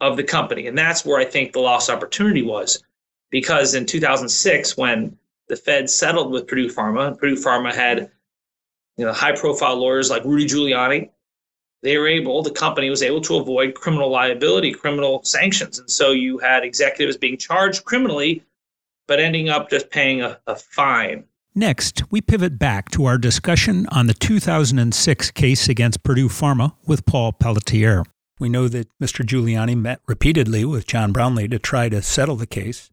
of 0.00 0.16
the 0.16 0.24
company 0.24 0.66
and 0.66 0.76
that's 0.76 1.04
where 1.04 1.18
i 1.18 1.24
think 1.24 1.52
the 1.52 1.60
lost 1.60 1.90
opportunity 1.90 2.42
was 2.42 2.82
because 3.30 3.74
in 3.74 3.86
2006 3.86 4.76
when 4.76 5.16
the 5.48 5.56
fed 5.56 5.90
settled 5.90 6.32
with 6.32 6.46
purdue 6.46 6.68
pharma 6.68 7.16
purdue 7.18 7.36
pharma 7.36 7.72
had 7.72 8.10
you 9.00 9.06
know, 9.06 9.14
high 9.14 9.32
profile 9.32 9.76
lawyers 9.76 10.10
like 10.10 10.22
Rudy 10.26 10.44
Giuliani, 10.44 11.08
they 11.82 11.96
were 11.96 12.06
able, 12.06 12.42
the 12.42 12.50
company 12.50 12.90
was 12.90 13.02
able 13.02 13.22
to 13.22 13.36
avoid 13.36 13.74
criminal 13.74 14.10
liability, 14.10 14.72
criminal 14.72 15.24
sanctions. 15.24 15.78
And 15.78 15.90
so 15.90 16.10
you 16.10 16.36
had 16.36 16.64
executives 16.64 17.16
being 17.16 17.38
charged 17.38 17.86
criminally, 17.86 18.44
but 19.08 19.18
ending 19.18 19.48
up 19.48 19.70
just 19.70 19.88
paying 19.88 20.20
a, 20.20 20.38
a 20.46 20.54
fine. 20.54 21.24
Next, 21.54 22.02
we 22.10 22.20
pivot 22.20 22.58
back 22.58 22.90
to 22.90 23.06
our 23.06 23.16
discussion 23.16 23.86
on 23.90 24.06
the 24.06 24.12
2006 24.12 25.30
case 25.30 25.68
against 25.70 26.02
Purdue 26.02 26.28
Pharma 26.28 26.74
with 26.86 27.06
Paul 27.06 27.32
Pelletier. 27.32 28.04
We 28.40 28.48
know 28.48 28.68
that 28.68 28.88
Mr. 28.98 29.24
Giuliani 29.24 29.76
met 29.76 30.00
repeatedly 30.08 30.64
with 30.64 30.86
John 30.86 31.12
Brownlee 31.12 31.46
to 31.48 31.58
try 31.58 31.90
to 31.90 32.00
settle 32.00 32.36
the 32.36 32.46
case, 32.46 32.90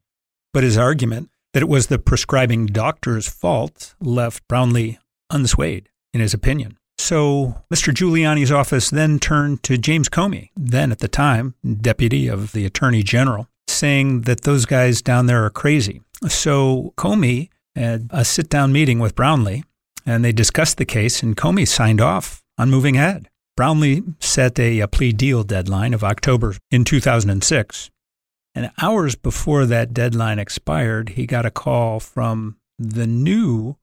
but 0.54 0.64
his 0.64 0.78
argument 0.78 1.30
that 1.54 1.64
it 1.64 1.70
was 1.70 1.88
the 1.88 1.98
prescribing 1.98 2.66
doctor's 2.66 3.30
fault 3.30 3.96
left 4.02 4.46
Brownlee 4.48 5.00
unswayed 5.32 5.86
in 6.14 6.20
his 6.20 6.34
opinion. 6.34 6.78
So 7.00 7.64
Mr. 7.74 7.94
Giuliani's 7.94 8.52
office 8.52 8.90
then 8.90 9.20
turned 9.20 9.64
to 9.64 9.78
James 9.78 10.10
Comey, 10.10 10.50
then 10.58 10.92
at 10.92 11.00
the 11.00 11.08
time 11.08 11.56
deputy 11.82 12.28
of 12.28 12.52
the 12.52 12.66
attorney 12.66 13.02
general, 13.02 13.48
saying 13.68 14.22
that 14.22 14.42
those 14.42 14.66
guys 14.66 15.02
down 15.02 15.28
there 15.28 15.46
are 15.46 15.50
crazy. 15.50 16.02
So 16.28 16.94
Comey 16.98 17.50
had 17.76 18.10
a 18.10 18.26
sit 18.26 18.50
down 18.50 18.74
meeting 18.74 19.00
with 19.00 19.16
Brownlee 19.16 19.64
and 20.06 20.26
they 20.26 20.32
discussed 20.32 20.78
the 20.78 20.86
case, 20.86 21.22
and 21.22 21.38
Comey 21.38 21.68
signed 21.68 22.02
off 22.02 22.44
on 22.58 22.70
moving 22.70 22.98
ahead. 22.98 23.30
Brownlee 23.58 24.04
set 24.20 24.60
a, 24.60 24.80
a 24.80 24.88
plea 24.88 25.12
deal 25.12 25.44
deadline 25.44 25.94
of 25.96 26.04
October 26.04 26.56
in 26.72 26.86
2006. 26.86 27.90
And 28.56 28.72
hours 28.82 29.16
before 29.16 29.66
that 29.66 29.94
deadline 29.94 30.40
expired, 30.40 31.10
he 31.10 31.26
got 31.26 31.46
a 31.46 31.52
call 31.52 32.00
from 32.00 32.58
the 32.80 33.08
new 33.08 33.76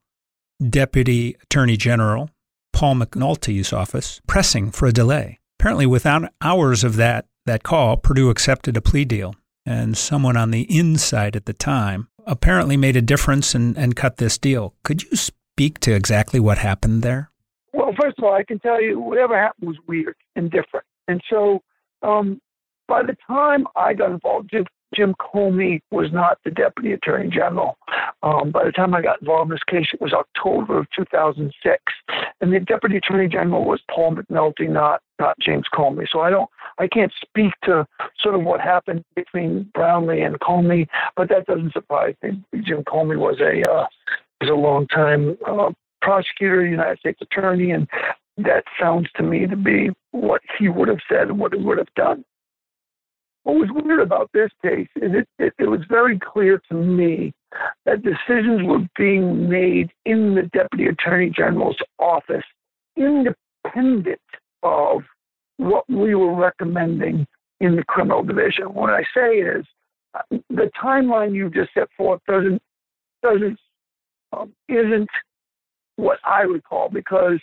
Deputy 0.70 1.36
Attorney 1.42 1.76
General, 1.76 2.30
Paul 2.72 2.94
McNulty's 2.94 3.72
office, 3.72 4.20
pressing 4.26 4.70
for 4.70 4.86
a 4.86 4.92
delay. 4.92 5.40
Apparently, 5.58 5.86
without 5.86 6.32
hours 6.40 6.84
of 6.84 6.96
that, 6.96 7.26
that 7.44 7.64
call, 7.64 7.96
Purdue 7.96 8.30
accepted 8.30 8.76
a 8.76 8.80
plea 8.80 9.04
deal. 9.04 9.34
And 9.66 9.96
someone 9.96 10.36
on 10.36 10.50
the 10.50 10.62
inside 10.74 11.34
at 11.34 11.46
the 11.46 11.52
time 11.52 12.08
apparently 12.26 12.76
made 12.76 12.96
a 12.96 13.02
difference 13.02 13.54
and, 13.54 13.76
and 13.76 13.96
cut 13.96 14.18
this 14.18 14.38
deal. 14.38 14.74
Could 14.84 15.02
you 15.02 15.16
speak 15.16 15.80
to 15.80 15.94
exactly 15.94 16.38
what 16.38 16.58
happened 16.58 17.02
there? 17.02 17.30
Well, 17.74 17.92
first 18.00 18.18
of 18.18 18.24
all, 18.24 18.32
I 18.32 18.44
can 18.44 18.60
tell 18.60 18.80
you 18.80 19.00
whatever 19.00 19.36
happened 19.36 19.66
was 19.66 19.76
weird 19.88 20.14
and 20.36 20.48
different. 20.48 20.86
And 21.08 21.20
so 21.28 21.60
um, 22.02 22.40
by 22.86 23.02
the 23.02 23.16
time 23.26 23.66
I 23.74 23.94
got 23.94 24.12
involved, 24.12 24.50
Jim, 24.52 24.64
Jim 24.94 25.12
Comey 25.20 25.80
was 25.90 26.12
not 26.12 26.38
the 26.44 26.52
deputy 26.52 26.92
attorney 26.92 27.28
general. 27.30 27.76
Um, 28.22 28.52
by 28.52 28.64
the 28.64 28.70
time 28.70 28.94
I 28.94 29.02
got 29.02 29.20
involved 29.20 29.50
in 29.50 29.56
this 29.56 29.64
case, 29.68 29.88
it 29.92 30.00
was 30.00 30.12
October 30.12 30.78
of 30.78 30.86
2006, 30.96 31.82
and 32.40 32.52
the 32.52 32.60
deputy 32.60 32.98
attorney 32.98 33.26
general 33.26 33.64
was 33.64 33.80
Paul 33.92 34.14
McNulty, 34.14 34.68
not 34.68 35.00
not 35.18 35.36
James 35.40 35.66
Comey. 35.74 36.06
So 36.10 36.20
I 36.20 36.30
don't, 36.30 36.48
I 36.78 36.86
can't 36.86 37.12
speak 37.20 37.52
to 37.64 37.86
sort 38.20 38.36
of 38.36 38.42
what 38.42 38.60
happened 38.60 39.04
between 39.16 39.68
Brownlee 39.74 40.22
and 40.22 40.38
Comey, 40.38 40.86
but 41.16 41.28
that 41.28 41.46
doesn't 41.46 41.72
surprise 41.72 42.14
me. 42.22 42.40
Jim 42.62 42.84
Comey 42.84 43.18
was 43.18 43.40
a 43.40 43.68
uh, 43.68 43.86
was 44.40 44.50
a 44.50 44.54
long 44.54 44.86
time 44.86 45.36
uh, 45.46 45.70
prosecutor, 46.04 46.64
United 46.64 46.98
States 46.98 47.18
attorney, 47.22 47.70
and 47.72 47.88
that 48.36 48.64
sounds 48.78 49.08
to 49.16 49.22
me 49.22 49.46
to 49.46 49.56
be 49.56 49.90
what 50.12 50.42
he 50.58 50.68
would 50.68 50.88
have 50.88 51.00
said 51.08 51.28
and 51.28 51.38
what 51.38 51.54
he 51.54 51.60
would 51.60 51.78
have 51.78 51.92
done. 51.96 52.24
What 53.44 53.56
was 53.56 53.68
weird 53.72 54.00
about 54.00 54.30
this 54.32 54.50
case 54.62 54.88
is 54.96 55.12
it, 55.14 55.28
it, 55.38 55.52
it 55.58 55.66
was 55.66 55.80
very 55.88 56.18
clear 56.18 56.60
to 56.70 56.74
me 56.74 57.32
that 57.84 58.02
decisions 58.02 58.62
were 58.62 58.86
being 58.96 59.48
made 59.48 59.90
in 60.06 60.34
the 60.34 60.42
Deputy 60.52 60.86
Attorney 60.86 61.30
General's 61.30 61.76
office 61.98 62.44
independent 62.96 64.20
of 64.62 65.02
what 65.58 65.88
we 65.88 66.14
were 66.14 66.34
recommending 66.34 67.26
in 67.60 67.76
the 67.76 67.84
criminal 67.84 68.22
division. 68.22 68.72
What 68.72 68.90
I 68.90 69.02
say 69.14 69.36
is 69.36 69.64
uh, 70.14 70.38
the 70.48 70.70
timeline 70.82 71.34
you 71.34 71.50
just 71.50 71.72
set 71.74 71.88
forth 71.96 72.20
doesn't 72.26 72.62
doesn't 73.22 73.58
um, 74.32 74.52
isn't 74.68 75.08
what 75.96 76.18
I 76.24 76.42
recall 76.42 76.88
because 76.88 77.38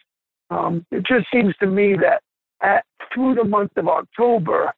um, 0.50 0.86
it 0.92 1.06
just 1.06 1.28
seems 1.34 1.56
to 1.58 1.68
me 1.68 1.96
that 1.96 2.22
at 2.62 2.86
through 3.14 3.36
the 3.36 3.44
month 3.44 3.72
of 3.78 3.88
October, 3.88 4.74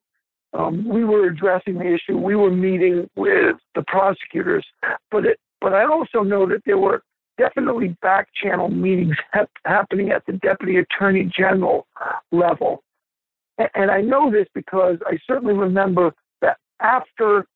um, 0.54 0.88
we 0.88 1.04
were 1.04 1.28
addressing 1.28 1.76
the 1.76 1.94
issue. 1.94 2.18
We 2.18 2.36
were 2.36 2.52
meeting 2.52 3.10
with 3.16 3.58
the 3.76 3.84
prosecutors, 3.88 4.66
but 5.12 5.26
it, 5.26 5.40
but 5.62 5.74
I 5.74 5.86
also 5.86 6.22
know 6.22 6.48
that 6.48 6.62
there 6.66 6.78
were 6.78 7.02
definitely 7.38 7.98
back 8.02 8.28
channel 8.42 8.70
meetings 8.70 9.16
ha- 9.34 9.46
happening 9.66 10.12
at 10.12 10.26
the 10.28 10.34
deputy 10.34 10.78
attorney 10.78 11.32
general 11.36 11.88
level, 12.32 12.84
and, 13.58 13.70
and 13.74 13.92
I 13.92 14.02
know 14.02 14.32
this 14.32 14.48
because 14.54 14.98
I 15.06 15.18
certainly 15.28 15.56
remember 15.56 16.14
that 16.42 16.58
after 16.80 17.48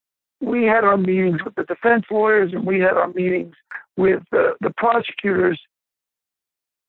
we 0.41 0.63
had 0.63 0.83
our 0.83 0.97
meetings 0.97 1.39
with 1.43 1.55
the 1.55 1.63
defense 1.63 2.05
lawyers 2.11 2.51
and 2.53 2.65
we 2.65 2.79
had 2.79 2.93
our 2.93 3.11
meetings 3.13 3.55
with 3.95 4.21
the, 4.31 4.53
the 4.61 4.71
prosecutors, 4.77 5.59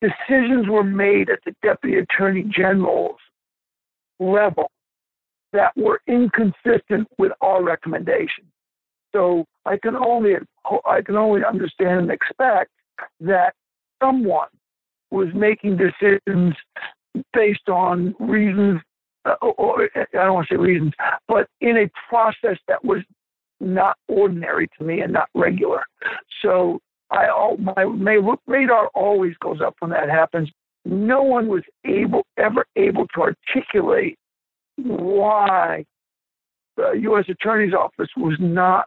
decisions 0.00 0.68
were 0.68 0.84
made 0.84 1.30
at 1.30 1.40
the 1.44 1.54
deputy 1.62 1.98
attorney 1.98 2.44
general's 2.44 3.18
level 4.20 4.70
that 5.52 5.76
were 5.76 6.00
inconsistent 6.06 7.08
with 7.18 7.32
our 7.40 7.62
recommendation. 7.62 8.44
So 9.14 9.46
I 9.64 9.78
can 9.78 9.96
only 9.96 10.34
I 10.86 11.00
can 11.00 11.16
only 11.16 11.42
understand 11.44 12.00
and 12.00 12.10
expect 12.10 12.70
that 13.20 13.54
someone 14.02 14.48
was 15.10 15.28
making 15.34 15.78
decisions 15.78 16.54
based 17.32 17.68
on 17.68 18.14
reasons, 18.20 18.80
uh, 19.24 19.34
or 19.40 19.88
I 19.96 20.04
don't 20.12 20.34
want 20.34 20.48
to 20.48 20.54
say 20.54 20.58
reasons, 20.58 20.92
but 21.26 21.48
in 21.60 21.78
a 21.78 21.90
process 22.08 22.58
that 22.68 22.84
was 22.84 23.00
not 23.60 23.96
ordinary 24.08 24.68
to 24.78 24.84
me 24.84 25.00
and 25.00 25.12
not 25.12 25.28
regular. 25.34 25.82
So 26.42 26.80
I 27.10 27.56
my, 27.58 27.84
my 27.84 28.36
radar 28.46 28.88
always 28.88 29.34
goes 29.38 29.60
up 29.60 29.76
when 29.78 29.90
that 29.90 30.10
happens. 30.10 30.50
No 30.84 31.22
one 31.22 31.48
was 31.48 31.62
able 31.84 32.26
ever 32.36 32.66
able 32.76 33.06
to 33.14 33.22
articulate 33.22 34.18
why 34.76 35.84
the 36.76 36.92
U.S. 37.02 37.24
Attorney's 37.28 37.74
Office 37.74 38.08
was 38.16 38.36
not 38.38 38.86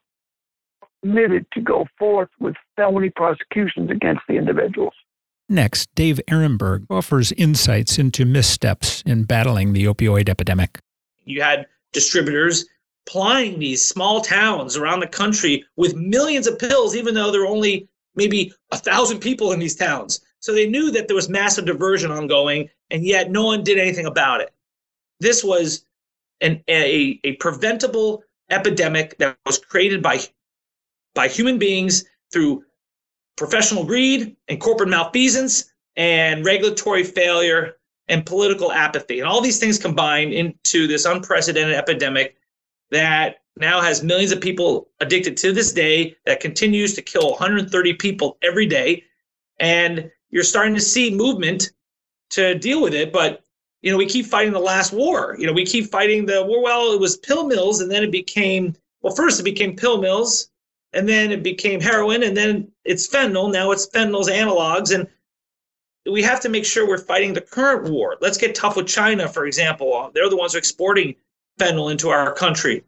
permitted 1.01 1.45
to 1.53 1.61
go 1.61 1.85
forth 1.97 2.29
with 2.39 2.55
felony 2.75 3.09
prosecutions 3.09 3.89
against 3.91 4.21
the 4.27 4.35
individuals. 4.35 4.93
Next, 5.49 5.93
Dave 5.95 6.21
Aronberg 6.29 6.85
offers 6.89 7.33
insights 7.33 7.99
into 7.99 8.23
missteps 8.25 9.01
in 9.05 9.25
battling 9.25 9.73
the 9.73 9.85
opioid 9.85 10.29
epidemic. 10.29 10.79
You 11.25 11.41
had 11.41 11.67
distributors 11.91 12.65
plying 13.05 13.59
these 13.59 13.85
small 13.85 14.21
towns 14.21 14.77
around 14.77 15.01
the 15.01 15.07
country 15.07 15.65
with 15.75 15.95
millions 15.95 16.47
of 16.47 16.57
pills, 16.57 16.95
even 16.95 17.15
though 17.15 17.31
they're 17.31 17.45
only 17.45 17.89
maybe 18.15 18.53
a 18.71 18.77
thousand 18.77 19.19
people 19.19 19.51
in 19.51 19.59
these 19.59 19.75
towns. 19.75 20.21
So 20.39 20.53
they 20.53 20.67
knew 20.67 20.91
that 20.91 21.07
there 21.07 21.15
was 21.15 21.29
massive 21.29 21.65
diversion 21.65 22.11
ongoing, 22.11 22.69
and 22.89 23.05
yet 23.05 23.31
no 23.31 23.45
one 23.45 23.63
did 23.63 23.77
anything 23.77 24.05
about 24.05 24.41
it. 24.41 24.53
This 25.19 25.43
was 25.43 25.85
an, 26.41 26.63
a, 26.67 27.19
a 27.23 27.33
preventable 27.33 28.23
epidemic 28.49 29.17
that 29.19 29.37
was 29.45 29.59
created 29.59 30.01
by, 30.01 30.19
by 31.13 31.27
human 31.27 31.59
beings 31.59 32.05
through 32.33 32.63
professional 33.37 33.85
greed 33.85 34.35
and 34.47 34.59
corporate 34.59 34.89
malfeasance 34.89 35.71
and 35.95 36.43
regulatory 36.43 37.03
failure 37.03 37.77
and 38.07 38.25
political 38.25 38.71
apathy. 38.71 39.19
And 39.19 39.29
all 39.29 39.41
these 39.41 39.59
things 39.59 39.77
combined 39.77 40.33
into 40.33 40.87
this 40.87 41.05
unprecedented 41.05 41.75
epidemic 41.75 42.35
that 42.89 43.40
now 43.57 43.81
has 43.81 44.03
millions 44.03 44.31
of 44.31 44.41
people 44.41 44.89
addicted 44.99 45.37
to 45.37 45.51
this 45.51 45.73
day, 45.73 46.15
that 46.25 46.39
continues 46.39 46.93
to 46.95 47.01
kill 47.01 47.31
130 47.31 47.93
people 47.95 48.37
every 48.41 48.65
day. 48.65 49.03
And 49.59 50.09
you're 50.29 50.43
starting 50.43 50.73
to 50.75 50.81
see 50.81 51.13
movement 51.13 51.71
to 52.31 52.57
deal 52.57 52.81
with 52.81 52.93
it. 52.93 53.11
But 53.11 53.43
you 53.81 53.91
know, 53.91 53.97
we 53.97 54.05
keep 54.05 54.27
fighting 54.27 54.53
the 54.53 54.59
last 54.59 54.93
war. 54.93 55.35
You 55.39 55.47
know, 55.47 55.53
we 55.53 55.65
keep 55.65 55.89
fighting 55.89 56.25
the 56.25 56.43
war. 56.45 56.63
Well, 56.63 56.93
it 56.93 56.99
was 56.99 57.17
pill 57.17 57.47
mills, 57.47 57.81
and 57.81 57.89
then 57.89 58.03
it 58.03 58.11
became 58.11 58.75
well. 59.01 59.15
First, 59.15 59.39
it 59.39 59.43
became 59.43 59.75
pill 59.75 59.99
mills, 59.99 60.49
and 60.93 61.09
then 61.09 61.31
it 61.31 61.41
became 61.41 61.81
heroin, 61.81 62.23
and 62.23 62.37
then 62.37 62.71
it's 62.85 63.07
fentanyl. 63.07 63.51
Now 63.51 63.71
it's 63.71 63.87
fentanyl's 63.87 64.29
analogs, 64.29 64.93
and 64.93 65.07
we 66.05 66.21
have 66.21 66.39
to 66.41 66.49
make 66.49 66.65
sure 66.65 66.87
we're 66.87 66.99
fighting 66.99 67.33
the 67.33 67.41
current 67.41 67.91
war. 67.91 68.17
Let's 68.21 68.37
get 68.37 68.55
tough 68.55 68.75
with 68.75 68.87
China, 68.87 69.27
for 69.27 69.45
example. 69.45 70.11
They're 70.13 70.29
the 70.29 70.37
ones 70.37 70.53
who 70.53 70.57
are 70.57 70.59
exporting 70.59 71.15
fentanyl 71.59 71.91
into 71.91 72.09
our 72.09 72.33
country. 72.33 72.83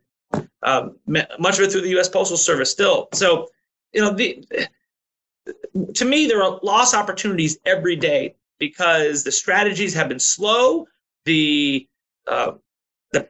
Um, 0.64 0.98
much 1.06 1.60
of 1.60 1.66
it 1.66 1.72
through 1.72 1.82
the 1.82 1.90
U.S. 1.90 2.10
Postal 2.10 2.38
Service 2.38 2.72
still. 2.72 3.10
So, 3.14 3.50
you 3.92 4.02
know, 4.02 4.14
the 4.14 4.46
to 5.96 6.06
me, 6.06 6.28
there 6.28 6.42
are 6.42 6.60
lost 6.64 6.96
opportunities 6.96 7.58
every 7.66 7.96
day 7.96 8.36
because 8.60 9.24
the 9.24 9.32
strategies 9.32 9.94
have 9.94 10.10
been 10.10 10.20
slow. 10.20 10.88
The 11.26 11.88
uh, 12.28 12.54
the, 13.12 13.30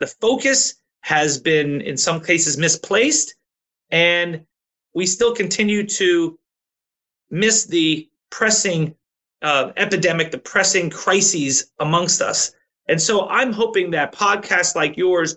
the 0.00 0.06
focus 0.06 0.74
has 1.00 1.38
been 1.38 1.80
in 1.80 1.96
some 1.96 2.20
cases 2.20 2.58
misplaced, 2.58 3.34
and 3.90 4.44
we 4.94 5.06
still 5.06 5.34
continue 5.34 5.86
to 5.86 6.38
miss 7.30 7.64
the 7.64 8.08
pressing 8.30 8.94
uh, 9.42 9.72
epidemic, 9.76 10.30
the 10.30 10.38
pressing 10.38 10.90
crises 10.90 11.72
amongst 11.78 12.20
us. 12.20 12.52
And 12.88 13.00
so 13.00 13.28
I'm 13.28 13.52
hoping 13.52 13.90
that 13.92 14.12
podcasts 14.12 14.74
like 14.74 14.96
yours 14.96 15.36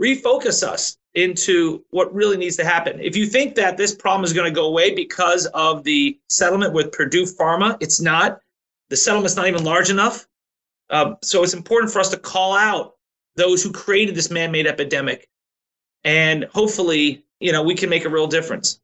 refocus 0.00 0.62
us 0.62 0.96
into 1.14 1.84
what 1.90 2.12
really 2.12 2.36
needs 2.36 2.56
to 2.56 2.64
happen. 2.64 2.98
If 3.00 3.16
you 3.16 3.26
think 3.26 3.54
that 3.54 3.76
this 3.76 3.94
problem 3.94 4.24
is 4.24 4.32
going 4.32 4.52
to 4.52 4.54
go 4.54 4.66
away 4.66 4.94
because 4.94 5.46
of 5.46 5.84
the 5.84 6.18
settlement 6.28 6.72
with 6.72 6.92
Purdue 6.92 7.24
Pharma, 7.24 7.76
it's 7.80 8.00
not. 8.00 8.40
The 8.90 8.96
settlement's 8.96 9.36
not 9.36 9.46
even 9.46 9.64
large 9.64 9.90
enough. 9.90 10.26
Uh, 10.90 11.14
so 11.22 11.42
it's 11.42 11.54
important 11.54 11.92
for 11.92 12.00
us 12.00 12.10
to 12.10 12.18
call 12.18 12.56
out 12.56 12.94
those 13.36 13.62
who 13.62 13.72
created 13.72 14.14
this 14.14 14.30
man-made 14.30 14.66
epidemic, 14.66 15.28
and 16.04 16.44
hopefully, 16.52 17.24
you 17.40 17.50
know, 17.50 17.62
we 17.62 17.74
can 17.74 17.88
make 17.88 18.04
a 18.04 18.08
real 18.08 18.26
difference. 18.26 18.80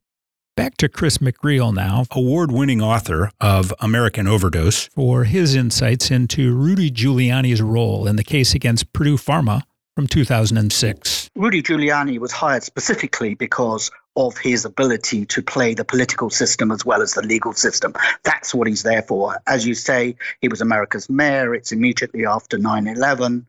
Back 0.57 0.75
to 0.77 0.89
Chris 0.89 1.19
McGreal 1.19 1.73
now, 1.73 2.05
award 2.11 2.51
winning 2.51 2.81
author 2.81 3.31
of 3.39 3.73
American 3.79 4.27
Overdose, 4.27 4.87
for 4.87 5.23
his 5.23 5.55
insights 5.55 6.11
into 6.11 6.53
Rudy 6.53 6.91
Giuliani's 6.91 7.61
role 7.61 8.07
in 8.07 8.17
the 8.17 8.23
case 8.23 8.53
against 8.53 8.91
Purdue 8.91 9.17
Pharma 9.17 9.61
from 9.95 10.07
2006. 10.07 11.29
Rudy 11.35 11.61
Giuliani 11.61 12.19
was 12.19 12.31
hired 12.31 12.63
specifically 12.63 13.35
because 13.35 13.91
of 14.15 14.37
his 14.37 14.65
ability 14.65 15.25
to 15.25 15.41
play 15.41 15.73
the 15.73 15.85
political 15.85 16.29
system 16.29 16.71
as 16.71 16.85
well 16.85 17.01
as 17.01 17.13
the 17.13 17.21
legal 17.21 17.53
system. 17.53 17.93
That's 18.23 18.53
what 18.53 18.67
he's 18.67 18.83
there 18.83 19.03
for. 19.03 19.37
As 19.47 19.65
you 19.65 19.73
say, 19.73 20.15
he 20.41 20.47
was 20.47 20.61
America's 20.61 21.09
mayor. 21.09 21.55
It's 21.55 21.71
immediately 21.71 22.25
after 22.25 22.57
9 22.57 22.87
11. 22.87 23.45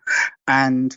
And 0.46 0.96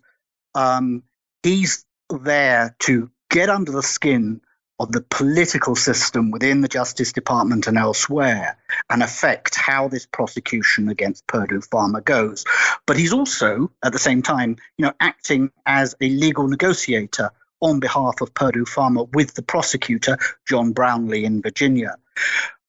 um, 0.54 1.04
he's 1.42 1.86
there 2.10 2.76
to 2.80 3.10
get 3.32 3.50
under 3.50 3.72
the 3.72 3.84
skin 3.84 4.42
of 4.80 4.92
the 4.92 5.02
political 5.02 5.76
system 5.76 6.32
within 6.32 6.62
the 6.62 6.68
Justice 6.68 7.14
Department 7.14 7.68
and 7.68 7.78
elsewhere 7.78 8.58
and 8.90 9.02
affect 9.02 9.56
how 9.56 9.88
this 9.88 10.06
prosecution 10.06 10.90
against 10.90 11.26
Purdue 11.28 11.62
Pharma 11.62 12.04
goes. 12.04 12.44
But 12.86 12.98
he's 12.98 13.14
also, 13.14 13.72
at 13.84 13.94
the 13.94 14.00
same 14.00 14.22
time, 14.22 14.58
you 14.78 14.86
know, 14.86 14.94
acting 15.00 15.52
as 15.66 15.96
a 16.02 16.10
legal 16.10 16.48
negotiator 16.48 17.32
on 17.62 17.80
behalf 17.80 18.20
of 18.22 18.34
Purdue 18.34 18.66
Pharma 18.66 19.08
with 19.14 19.34
the 19.34 19.42
prosecutor, 19.42 20.18
John 20.48 20.74
Brownlee 20.74 21.24
in 21.24 21.42
Virginia. 21.42 21.96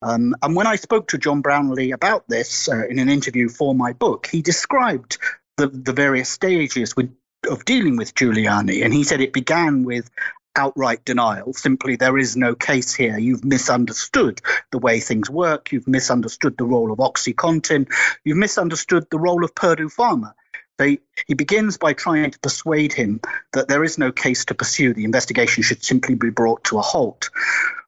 Um, 0.02 0.36
and 0.42 0.54
when 0.54 0.66
I 0.66 0.76
spoke 0.76 1.08
to 1.08 1.18
John 1.18 1.40
Brownlee 1.40 1.90
about 1.90 2.28
this 2.28 2.68
uh, 2.68 2.86
in 2.86 2.98
an 2.98 3.08
interview 3.08 3.48
for 3.48 3.74
my 3.74 3.92
book, 3.92 4.28
he 4.30 4.42
described 4.42 5.18
the, 5.56 5.66
the 5.68 5.92
various 5.92 6.28
stages 6.28 6.94
with, 6.94 7.12
of 7.50 7.64
dealing 7.64 7.96
with 7.96 8.14
Giuliani. 8.14 8.84
And 8.84 8.94
he 8.94 9.02
said 9.02 9.20
it 9.20 9.32
began 9.32 9.84
with 9.84 10.08
outright 10.56 11.04
denial. 11.04 11.52
Simply, 11.52 11.96
there 11.96 12.18
is 12.18 12.36
no 12.36 12.54
case 12.54 12.94
here. 12.94 13.18
You've 13.18 13.44
misunderstood 13.44 14.40
the 14.72 14.78
way 14.78 15.00
things 15.00 15.30
work. 15.30 15.72
You've 15.72 15.88
misunderstood 15.88 16.56
the 16.56 16.64
role 16.64 16.90
of 16.90 16.98
OxyContin. 16.98 17.88
You've 18.24 18.36
misunderstood 18.36 19.06
the 19.10 19.18
role 19.18 19.44
of 19.44 19.54
Purdue 19.54 19.88
Pharma. 19.88 20.32
They, 20.78 20.98
he 21.26 21.34
begins 21.34 21.78
by 21.78 21.94
trying 21.94 22.30
to 22.30 22.38
persuade 22.38 22.92
him 22.92 23.20
that 23.52 23.68
there 23.68 23.84
is 23.84 23.98
no 23.98 24.12
case 24.12 24.44
to 24.46 24.54
pursue. 24.54 24.92
The 24.92 25.04
investigation 25.04 25.62
should 25.62 25.82
simply 25.82 26.14
be 26.14 26.30
brought 26.30 26.64
to 26.64 26.78
a 26.78 26.82
halt. 26.82 27.30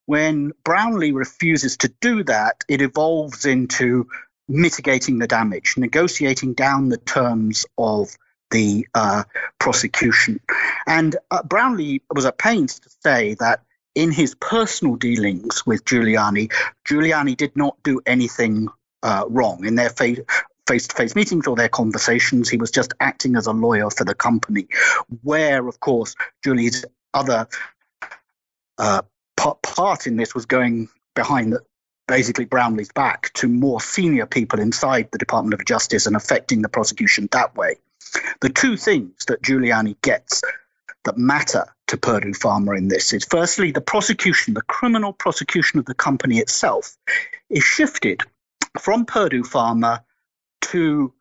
When 0.06 0.52
Brownlee 0.64 1.12
refuses 1.12 1.76
to 1.78 1.92
do 2.00 2.24
that, 2.24 2.64
it 2.66 2.80
evolves 2.80 3.44
into 3.44 4.08
mitigating 4.48 5.18
the 5.18 5.26
damage, 5.26 5.74
negotiating 5.76 6.54
down 6.54 6.88
the 6.88 6.96
terms 6.96 7.66
of 7.76 8.16
the 8.50 8.86
uh, 8.94 9.24
prosecution. 9.58 10.40
And 10.86 11.16
uh, 11.30 11.42
Brownlee 11.42 12.02
was 12.14 12.24
at 12.24 12.38
pains 12.38 12.78
to 12.80 12.90
say 13.02 13.34
that 13.40 13.62
in 13.94 14.12
his 14.12 14.34
personal 14.36 14.96
dealings 14.96 15.66
with 15.66 15.84
Giuliani, 15.84 16.52
Giuliani 16.88 17.36
did 17.36 17.56
not 17.56 17.76
do 17.82 18.00
anything 18.06 18.68
uh, 19.02 19.24
wrong 19.28 19.64
in 19.64 19.74
their 19.74 19.90
face 19.90 20.18
to 20.66 20.94
face 20.94 21.16
meetings 21.16 21.46
or 21.46 21.56
their 21.56 21.68
conversations. 21.68 22.48
He 22.48 22.58
was 22.58 22.70
just 22.70 22.92
acting 23.00 23.36
as 23.36 23.46
a 23.46 23.52
lawyer 23.52 23.90
for 23.90 24.04
the 24.04 24.14
company, 24.14 24.68
where, 25.22 25.66
of 25.66 25.80
course, 25.80 26.14
Giuliani's 26.44 26.84
other 27.14 27.48
uh, 28.76 29.02
part 29.36 30.06
in 30.06 30.16
this 30.16 30.34
was 30.34 30.46
going 30.46 30.88
behind 31.14 31.52
the, 31.52 31.60
basically 32.06 32.46
Brownlee's 32.46 32.92
back 32.92 33.32
to 33.34 33.48
more 33.48 33.80
senior 33.80 34.26
people 34.26 34.60
inside 34.60 35.08
the 35.10 35.18
Department 35.18 35.54
of 35.54 35.64
Justice 35.64 36.06
and 36.06 36.16
affecting 36.16 36.62
the 36.62 36.68
prosecution 36.68 37.28
that 37.32 37.56
way. 37.56 37.76
The 38.40 38.50
two 38.50 38.76
things 38.76 39.24
that 39.26 39.42
Giuliani 39.42 40.00
gets 40.02 40.42
that 41.04 41.18
matter 41.18 41.64
to 41.88 41.96
Purdue 41.96 42.32
Pharma 42.32 42.76
in 42.76 42.88
this 42.88 43.12
is 43.12 43.24
firstly, 43.24 43.72
the 43.72 43.80
prosecution, 43.80 44.54
the 44.54 44.62
criminal 44.62 45.12
prosecution 45.12 45.78
of 45.78 45.86
the 45.86 45.94
company 45.94 46.38
itself, 46.38 46.96
is 47.48 47.64
shifted 47.64 48.22
from 48.78 49.06
Purdue 49.06 49.42
Pharma 49.42 50.02
to 50.62 51.12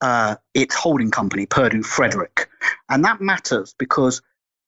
uh, 0.00 0.36
its 0.54 0.74
holding 0.74 1.10
company, 1.10 1.46
Purdue 1.46 1.82
Frederick. 1.82 2.48
And 2.88 3.04
that 3.04 3.20
matters 3.20 3.74
because 3.78 4.22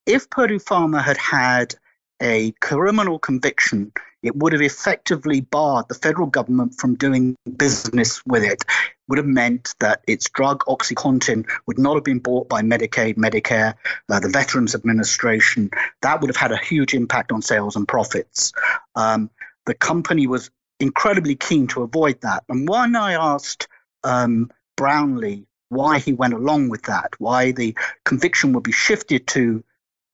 if 0.06 0.28
Purdue 0.30 0.58
Pharma 0.58 1.02
had 1.02 1.16
had 1.16 1.74
a 2.20 2.52
criminal 2.60 3.18
conviction, 3.18 3.92
it 4.22 4.34
would 4.36 4.52
have 4.52 4.62
effectively 4.62 5.40
barred 5.40 5.86
the 5.88 5.94
federal 5.94 6.26
government 6.26 6.74
from 6.78 6.94
doing 6.94 7.36
business 7.56 8.24
with 8.24 8.42
it. 8.42 8.64
would 9.06 9.18
have 9.18 9.26
meant 9.26 9.74
that 9.80 10.02
its 10.06 10.30
drug 10.30 10.64
OxyContin 10.64 11.46
would 11.66 11.78
not 11.78 11.94
have 11.94 12.04
been 12.04 12.20
bought 12.20 12.48
by 12.48 12.62
Medicaid, 12.62 13.16
Medicare, 13.16 13.74
uh, 14.08 14.20
the 14.20 14.30
Veterans 14.30 14.74
Administration. 14.74 15.70
That 16.00 16.20
would 16.20 16.30
have 16.30 16.36
had 16.36 16.52
a 16.52 16.56
huge 16.56 16.94
impact 16.94 17.32
on 17.32 17.42
sales 17.42 17.76
and 17.76 17.86
profits. 17.86 18.52
Um, 18.94 19.28
the 19.66 19.74
company 19.74 20.26
was 20.26 20.50
incredibly 20.80 21.34
keen 21.34 21.66
to 21.68 21.82
avoid 21.82 22.20
that. 22.22 22.44
And 22.48 22.66
when 22.66 22.96
I 22.96 23.12
asked 23.12 23.68
um, 24.04 24.50
Brownlee 24.76 25.46
why 25.68 25.98
he 25.98 26.12
went 26.12 26.34
along 26.34 26.70
with 26.70 26.84
that, 26.84 27.12
why 27.18 27.52
the 27.52 27.76
conviction 28.04 28.52
would 28.52 28.62
be 28.62 28.72
shifted 28.72 29.26
to 29.28 29.62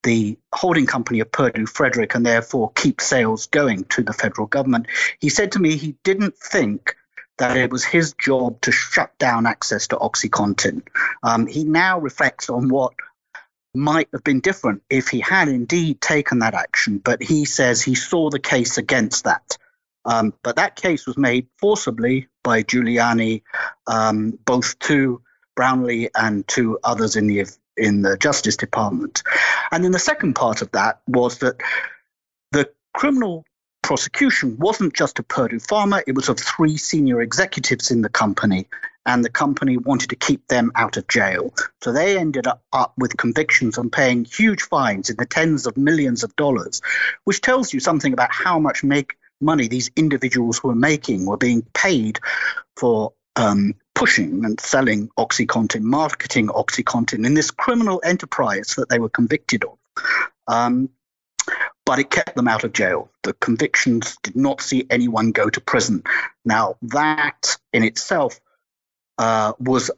the 0.02 0.38
holding 0.52 0.86
company 0.86 1.20
of 1.20 1.30
Purdue 1.30 1.66
Frederick 1.66 2.14
and 2.14 2.24
therefore 2.24 2.72
keep 2.74 3.00
sales 3.00 3.46
going 3.46 3.84
to 3.84 4.02
the 4.02 4.12
federal 4.12 4.46
government. 4.46 4.86
He 5.18 5.28
said 5.28 5.52
to 5.52 5.58
me 5.58 5.76
he 5.76 5.96
didn't 6.04 6.36
think 6.36 6.96
that 7.38 7.56
it 7.56 7.70
was 7.70 7.84
his 7.84 8.12
job 8.14 8.60
to 8.60 8.72
shut 8.72 9.16
down 9.18 9.46
access 9.46 9.88
to 9.88 9.96
OxyContin. 9.96 10.82
Um, 11.22 11.46
he 11.46 11.64
now 11.64 11.98
reflects 11.98 12.50
on 12.50 12.68
what 12.68 12.92
might 13.74 14.08
have 14.12 14.24
been 14.24 14.40
different 14.40 14.82
if 14.90 15.08
he 15.08 15.20
had 15.20 15.48
indeed 15.48 16.00
taken 16.00 16.40
that 16.40 16.54
action, 16.54 16.98
but 16.98 17.22
he 17.22 17.44
says 17.44 17.80
he 17.80 17.94
saw 17.94 18.28
the 18.28 18.38
case 18.38 18.78
against 18.78 19.24
that. 19.24 19.56
Um, 20.04 20.34
but 20.42 20.56
that 20.56 20.76
case 20.76 21.06
was 21.06 21.16
made 21.16 21.46
forcibly 21.58 22.28
by 22.42 22.62
Giuliani, 22.62 23.42
um, 23.86 24.38
both 24.44 24.78
to 24.80 25.22
Brownlee 25.56 26.08
and 26.14 26.46
to 26.48 26.78
others 26.82 27.16
in 27.16 27.26
the 27.26 27.46
in 27.80 28.02
the 28.02 28.16
Justice 28.16 28.56
Department. 28.56 29.22
And 29.72 29.82
then 29.82 29.92
the 29.92 29.98
second 29.98 30.34
part 30.34 30.62
of 30.62 30.70
that 30.72 31.00
was 31.06 31.38
that 31.38 31.56
the 32.52 32.70
criminal 32.94 33.44
prosecution 33.82 34.56
wasn't 34.58 34.94
just 34.94 35.18
of 35.18 35.26
Purdue 35.28 35.58
Pharma, 35.58 36.02
it 36.06 36.14
was 36.14 36.28
of 36.28 36.38
three 36.38 36.76
senior 36.76 37.20
executives 37.20 37.90
in 37.90 38.02
the 38.02 38.08
company, 38.08 38.66
and 39.06 39.24
the 39.24 39.30
company 39.30 39.78
wanted 39.78 40.10
to 40.10 40.16
keep 40.16 40.46
them 40.48 40.70
out 40.76 40.96
of 40.96 41.08
jail. 41.08 41.52
So 41.82 41.92
they 41.92 42.18
ended 42.18 42.46
up, 42.46 42.62
with 42.96 43.16
convictions 43.16 43.78
and 43.78 43.90
paying 43.90 44.24
huge 44.24 44.62
fines 44.62 45.10
in 45.10 45.16
the 45.16 45.26
tens 45.26 45.66
of 45.66 45.76
millions 45.76 46.22
of 46.22 46.36
dollars, 46.36 46.82
which 47.24 47.40
tells 47.40 47.72
you 47.72 47.80
something 47.80 48.12
about 48.12 48.32
how 48.32 48.58
much 48.58 48.84
make 48.84 49.16
money 49.40 49.68
these 49.68 49.90
individuals 49.96 50.62
were 50.62 50.74
making, 50.74 51.26
were 51.26 51.36
being 51.36 51.62
paid 51.74 52.20
for 52.76 53.12
um, 53.36 53.74
pushing 53.94 54.44
and 54.44 54.58
selling 54.60 55.08
OxyContin, 55.18 55.82
marketing 55.82 56.48
OxyContin 56.48 57.26
in 57.26 57.34
this 57.34 57.50
criminal 57.50 58.00
enterprise 58.04 58.74
that 58.76 58.88
they 58.88 58.98
were 58.98 59.08
convicted 59.08 59.64
of. 59.64 59.78
Um, 60.48 60.90
but 61.84 61.98
it 61.98 62.10
kept 62.10 62.36
them 62.36 62.48
out 62.48 62.64
of 62.64 62.72
jail. 62.72 63.10
The 63.24 63.32
convictions 63.34 64.16
did 64.22 64.36
not 64.36 64.60
see 64.60 64.86
anyone 64.90 65.32
go 65.32 65.48
to 65.48 65.60
prison. 65.60 66.02
Now, 66.44 66.76
that 66.82 67.56
in 67.72 67.82
itself 67.82 68.40
uh, 69.18 69.54
was 69.58 69.90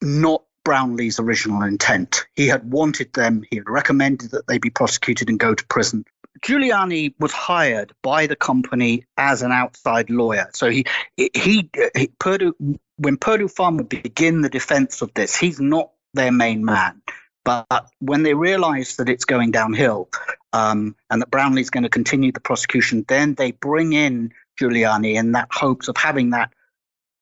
not 0.00 0.44
Brownlee's 0.64 1.20
original 1.20 1.62
intent. 1.62 2.26
He 2.34 2.48
had 2.48 2.70
wanted 2.70 3.12
them, 3.12 3.44
he 3.50 3.56
had 3.56 3.68
recommended 3.68 4.32
that 4.32 4.46
they 4.48 4.58
be 4.58 4.70
prosecuted 4.70 5.28
and 5.28 5.38
go 5.38 5.54
to 5.54 5.66
prison. 5.66 6.04
Giuliani 6.42 7.14
was 7.18 7.32
hired 7.32 7.92
by 8.02 8.26
the 8.26 8.36
company 8.36 9.04
as 9.16 9.42
an 9.42 9.52
outside 9.52 10.10
lawyer. 10.10 10.48
So 10.52 10.70
he, 10.70 10.84
he, 11.16 11.70
he 11.94 12.10
Purdue, 12.18 12.54
when 12.96 13.16
Purdue 13.16 13.48
Pharma 13.48 13.88
begin 13.88 14.40
the 14.42 14.48
defense 14.48 15.02
of 15.02 15.12
this, 15.14 15.36
he's 15.36 15.60
not 15.60 15.90
their 16.14 16.32
main 16.32 16.64
man. 16.64 17.02
But 17.44 17.88
when 18.00 18.24
they 18.24 18.34
realize 18.34 18.96
that 18.96 19.08
it's 19.08 19.24
going 19.24 19.52
downhill 19.52 20.08
um, 20.52 20.96
and 21.10 21.22
that 21.22 21.30
Brownlee's 21.30 21.70
going 21.70 21.84
to 21.84 21.88
continue 21.88 22.32
the 22.32 22.40
prosecution, 22.40 23.04
then 23.06 23.34
they 23.34 23.52
bring 23.52 23.92
in 23.92 24.32
Giuliani 24.60 25.14
in 25.14 25.32
that 25.32 25.48
hopes 25.52 25.88
of 25.88 25.96
having 25.96 26.30
that 26.30 26.52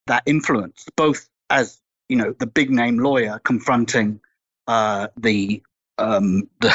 that 0.07 0.22
influence, 0.27 0.87
both 0.96 1.29
as 1.50 1.79
you 2.09 2.16
know 2.16 2.35
the 2.38 2.46
big 2.46 2.70
name 2.70 2.98
lawyer 2.98 3.40
confronting 3.44 4.20
uh, 4.66 5.09
the 5.16 5.62
um, 5.98 6.48
the 6.61 6.70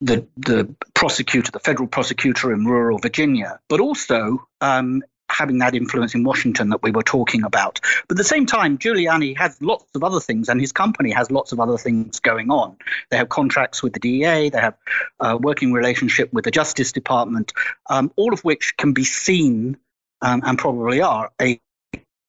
the 0.00 0.26
the 0.36 0.72
prosecutor, 0.94 1.50
the 1.50 1.60
federal 1.60 1.88
prosecutor 1.88 2.52
in 2.52 2.64
rural 2.64 2.98
Virginia, 2.98 3.58
but 3.68 3.80
also 3.80 4.46
um, 4.60 5.02
having 5.30 5.58
that 5.58 5.74
influence 5.74 6.14
in 6.14 6.24
Washington 6.24 6.70
that 6.70 6.82
we 6.82 6.90
were 6.90 7.02
talking 7.02 7.42
about. 7.44 7.80
But 8.08 8.14
at 8.14 8.16
the 8.16 8.24
same 8.24 8.46
time, 8.46 8.78
Giuliani 8.78 9.36
has 9.36 9.60
lots 9.60 9.84
of 9.94 10.02
other 10.02 10.20
things, 10.20 10.48
and 10.48 10.60
his 10.60 10.72
company 10.72 11.10
has 11.10 11.30
lots 11.30 11.52
of 11.52 11.60
other 11.60 11.76
things 11.76 12.20
going 12.20 12.50
on. 12.50 12.76
They 13.10 13.16
have 13.16 13.28
contracts 13.28 13.82
with 13.82 13.92
the 13.92 14.00
DEA, 14.00 14.50
they 14.50 14.60
have 14.60 14.76
a 15.20 15.36
working 15.36 15.72
relationship 15.72 16.32
with 16.32 16.44
the 16.44 16.50
Justice 16.50 16.92
Department, 16.92 17.52
um, 17.90 18.10
all 18.16 18.32
of 18.32 18.40
which 18.40 18.76
can 18.76 18.92
be 18.92 19.04
seen 19.04 19.76
um, 20.22 20.42
and 20.44 20.58
probably 20.58 21.00
are 21.00 21.30
a 21.40 21.60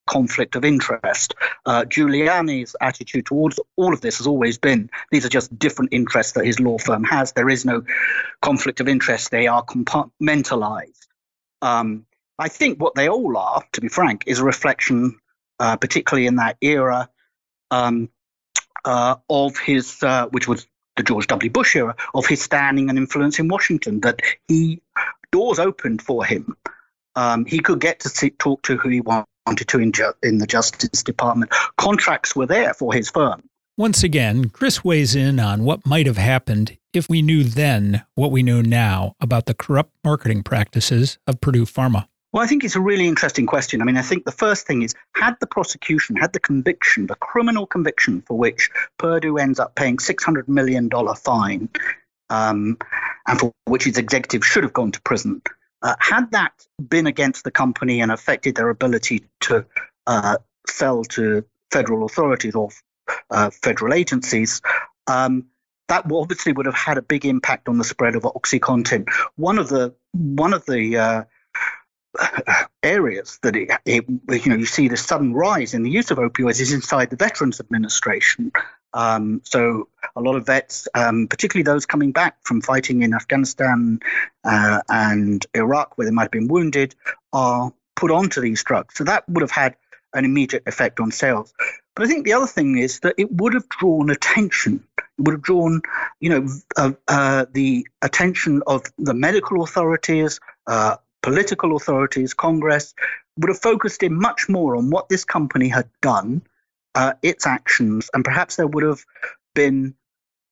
conflict 0.09 0.55
of 0.55 0.65
interest. 0.65 1.35
Uh, 1.65 1.85
Giuliani's 1.85 2.75
attitude 2.81 3.27
towards 3.27 3.59
all 3.77 3.93
of 3.93 4.01
this 4.01 4.17
has 4.17 4.27
always 4.27 4.57
been 4.57 4.89
these 5.11 5.25
are 5.25 5.29
just 5.29 5.57
different 5.57 5.93
interests 5.93 6.33
that 6.33 6.45
his 6.45 6.59
law 6.59 6.77
firm 6.77 7.03
has. 7.03 7.31
There 7.31 7.49
is 7.49 7.63
no 7.63 7.83
conflict 8.41 8.81
of 8.81 8.87
interest, 8.87 9.31
they 9.31 9.47
are 9.47 9.63
compartmentalized. 9.63 11.07
Um, 11.61 12.05
I 12.37 12.47
think 12.47 12.81
what 12.81 12.95
they 12.95 13.07
all 13.07 13.37
are, 13.37 13.63
to 13.73 13.81
be 13.81 13.89
frank, 13.89 14.23
is 14.25 14.39
a 14.39 14.43
reflection, 14.43 15.19
uh, 15.59 15.77
particularly 15.77 16.25
in 16.25 16.37
that 16.37 16.57
era, 16.61 17.09
um, 17.69 18.09
uh, 18.85 19.15
of 19.29 19.57
his, 19.57 20.01
uh, 20.01 20.27
which 20.27 20.47
was 20.47 20.65
the 20.95 21.03
George 21.03 21.27
W. 21.27 21.51
Bush 21.51 21.75
era, 21.75 21.95
of 22.13 22.25
his 22.25 22.41
standing 22.41 22.89
and 22.89 22.97
influence 22.97 23.39
in 23.39 23.47
Washington, 23.47 23.99
that 24.01 24.21
he 24.47 24.81
doors 25.31 25.59
opened 25.59 26.01
for 26.01 26.25
him. 26.25 26.55
Um, 27.15 27.45
he 27.45 27.59
could 27.59 27.81
get 27.81 27.99
to 28.01 28.09
see, 28.09 28.29
talk 28.29 28.61
to 28.63 28.77
who 28.77 28.89
he 28.89 29.01
wanted 29.01 29.27
to 29.55 29.79
in, 29.79 29.91
ju- 29.91 30.13
in 30.23 30.37
the 30.37 30.47
Justice 30.47 31.03
Department. 31.03 31.51
Contracts 31.77 32.35
were 32.35 32.45
there 32.45 32.73
for 32.73 32.93
his 32.93 33.09
firm. 33.09 33.43
Once 33.77 34.03
again, 34.03 34.49
Chris 34.49 34.83
weighs 34.83 35.15
in 35.15 35.39
on 35.39 35.63
what 35.63 35.85
might 35.85 36.05
have 36.05 36.17
happened 36.17 36.77
if 36.91 37.07
we 37.07 37.21
knew 37.21 37.43
then 37.43 38.03
what 38.15 38.31
we 38.31 38.43
know 38.43 38.61
now 38.61 39.15
about 39.21 39.45
the 39.45 39.53
corrupt 39.53 39.93
marketing 40.03 40.43
practices 40.43 41.17
of 41.27 41.39
Purdue 41.39 41.65
Pharma. 41.65 42.05
Well, 42.31 42.43
I 42.43 42.47
think 42.47 42.63
it's 42.63 42.75
a 42.75 42.81
really 42.81 43.07
interesting 43.07 43.47
question. 43.47 43.81
I 43.81 43.85
mean, 43.85 43.97
I 43.97 44.01
think 44.01 44.25
the 44.25 44.31
first 44.31 44.67
thing 44.67 44.83
is 44.83 44.93
had 45.15 45.35
the 45.39 45.47
prosecution, 45.47 46.15
had 46.15 46.33
the 46.33 46.39
conviction, 46.39 47.07
the 47.07 47.15
criminal 47.15 47.65
conviction 47.65 48.21
for 48.21 48.37
which 48.37 48.69
Purdue 48.97 49.37
ends 49.37 49.59
up 49.59 49.75
paying 49.75 49.97
$600 49.97 50.47
million 50.47 50.89
fine, 51.15 51.69
um, 52.29 52.77
and 53.27 53.39
for 53.39 53.51
which 53.65 53.87
its 53.87 53.97
executives 53.97 54.45
should 54.45 54.63
have 54.63 54.73
gone 54.73 54.91
to 54.91 55.01
prison, 55.01 55.41
uh, 55.81 55.95
had 55.99 56.31
that 56.31 56.65
been 56.87 57.07
against 57.07 57.43
the 57.43 57.51
company 57.51 58.01
and 58.01 58.11
affected 58.11 58.55
their 58.55 58.69
ability 58.69 59.23
to 59.41 59.65
uh, 60.07 60.37
sell 60.67 61.03
to 61.03 61.43
federal 61.71 62.05
authorities 62.05 62.55
or 62.55 62.69
uh, 63.29 63.49
federal 63.49 63.93
agencies, 63.93 64.61
um, 65.07 65.45
that 65.87 66.05
obviously 66.11 66.51
would 66.51 66.65
have 66.65 66.75
had 66.75 66.97
a 66.97 67.01
big 67.01 67.25
impact 67.25 67.67
on 67.67 67.77
the 67.77 67.83
spread 67.83 68.15
of 68.15 68.23
OxyContin. 68.23 69.07
One 69.35 69.57
of 69.57 69.69
the 69.69 69.93
one 70.13 70.53
of 70.53 70.65
the 70.65 70.97
uh, 70.97 71.23
areas 72.83 73.39
that 73.43 73.55
it, 73.55 73.69
it, 73.85 74.05
you 74.45 74.49
know 74.49 74.57
you 74.57 74.65
see 74.65 74.87
the 74.87 74.97
sudden 74.97 75.33
rise 75.33 75.73
in 75.73 75.83
the 75.83 75.89
use 75.89 76.11
of 76.11 76.17
opioids 76.17 76.59
is 76.59 76.71
inside 76.71 77.09
the 77.09 77.15
Veterans 77.15 77.59
Administration. 77.59 78.51
Um, 78.93 79.41
so 79.43 79.87
a 80.15 80.21
lot 80.21 80.35
of 80.35 80.45
vets, 80.45 80.87
um, 80.95 81.27
particularly 81.27 81.63
those 81.63 81.85
coming 81.85 82.11
back 82.11 82.37
from 82.43 82.61
fighting 82.61 83.03
in 83.03 83.13
Afghanistan 83.13 83.99
uh, 84.43 84.81
and 84.89 85.45
Iraq, 85.53 85.97
where 85.97 86.05
they 86.05 86.11
might 86.11 86.23
have 86.23 86.31
been 86.31 86.47
wounded, 86.47 86.95
are 87.33 87.71
put 87.95 88.11
onto 88.11 88.41
these 88.41 88.63
drugs. 88.63 88.95
So 88.95 89.03
that 89.03 89.27
would 89.29 89.41
have 89.41 89.51
had 89.51 89.75
an 90.13 90.25
immediate 90.25 90.63
effect 90.65 90.99
on 90.99 91.11
sales. 91.11 91.53
But 91.95 92.05
I 92.05 92.07
think 92.07 92.25
the 92.25 92.33
other 92.33 92.47
thing 92.47 92.77
is 92.77 93.01
that 93.01 93.15
it 93.17 93.31
would 93.31 93.53
have 93.53 93.67
drawn 93.69 94.09
attention. 94.09 94.83
It 94.97 95.03
would 95.19 95.33
have 95.33 95.41
drawn, 95.41 95.81
you 96.19 96.29
know, 96.29 96.47
uh, 96.77 96.93
uh, 97.07 97.45
the 97.51 97.87
attention 98.01 98.63
of 98.65 98.83
the 98.97 99.13
medical 99.13 99.63
authorities, 99.63 100.39
uh, 100.65 100.95
political 101.21 101.75
authorities, 101.75 102.33
Congress, 102.33 102.95
would 103.37 103.49
have 103.49 103.61
focused 103.61 104.01
in 104.01 104.13
much 104.17 104.49
more 104.49 104.75
on 104.75 104.89
what 104.89 105.09
this 105.09 105.25
company 105.25 105.67
had 105.67 105.89
done, 106.01 106.41
uh, 106.95 107.13
its 107.21 107.45
actions, 107.45 108.09
and 108.13 108.23
perhaps 108.25 108.55
there 108.55 108.67
would 108.67 108.83
have 108.83 109.03
been 109.55 109.93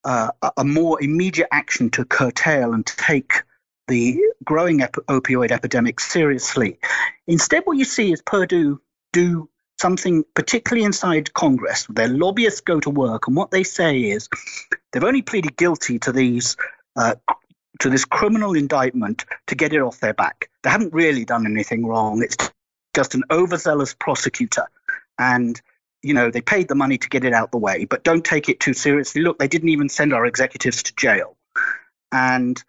uh, 0.04 0.32
a 0.56 0.63
more 0.63 1.02
immediate 1.02 1.47
action 1.52 1.89
to 1.91 2.06
curtail 2.06 2.73
and 2.73 2.86
take 2.86 3.34
the 3.88 4.17
growing 4.43 4.82
ep- 4.82 4.93
opioid 5.08 5.52
epidemic 5.52 6.00
seriously. 6.00 6.78
Instead, 7.28 7.63
what 7.65 7.78
you 7.78 7.86
see 7.86 8.12
is 8.12 8.21
Purdue 8.21 8.82
do 9.13 9.50
something, 9.80 10.23
particularly 10.34 10.86
inside 10.86 11.34
Congress. 11.34 11.86
Their 11.89 12.08
lobbyists 12.08 12.62
go 12.62 12.80
to 12.80 12.89
work, 12.89 13.28
and 13.28 13.36
what 13.36 13.52
they 13.52 13.63
say 13.63 14.00
is 14.00 14.30
they've 14.91 15.04
only 15.04 15.21
pleaded 15.21 15.58
guilty 15.58 16.00
to 16.00 16.12
these. 16.12 16.58
Uh, 16.95 17.15
to 17.80 17.89
this 17.91 18.06
criminal 18.06 18.56
indictment 18.56 19.26
to 19.45 19.54
get 19.54 19.73
it 19.73 19.80
off 19.80 20.00
their 20.00 20.13
back. 20.13 20.50
They 20.63 20.69
haven't 20.71 20.93
really 20.93 21.26
done 21.26 21.45
anything 21.45 21.86
wrong. 21.86 22.23
It's 22.23 22.36
just 22.95 23.13
an 23.13 23.23
overzealous 23.30 23.93
prosecutor. 23.93 24.67
And, 25.19 25.62
you 26.02 26.14
know, 26.14 26.30
they 26.32 26.42
paid 26.42 26.68
the 26.68 26.76
money 26.76 26.98
to 26.98 27.10
get 27.10 27.24
it 27.24 27.34
out 27.34 27.52
the 27.52 27.58
way, 27.58 27.86
but 27.86 28.04
don't 28.04 28.24
take 28.24 28.50
it 28.50 28.60
too 28.60 28.74
seriously. 28.74 29.22
Look, 29.22 29.40
they 29.40 29.48
didn't 29.48 29.70
even 29.70 29.90
send 29.90 30.14
our 30.14 30.26
executives 30.26 30.84
to 30.84 30.96
jail. 30.96 31.38
And 32.12 32.62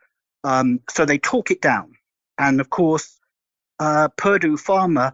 um, 0.44 0.80
so 0.90 1.04
they 1.04 1.18
talk 1.18 1.50
it 1.50 1.60
down. 1.60 1.94
And 2.38 2.60
of 2.60 2.70
course, 2.70 3.18
uh, 3.78 4.08
Purdue 4.16 4.56
Pharma 4.56 5.12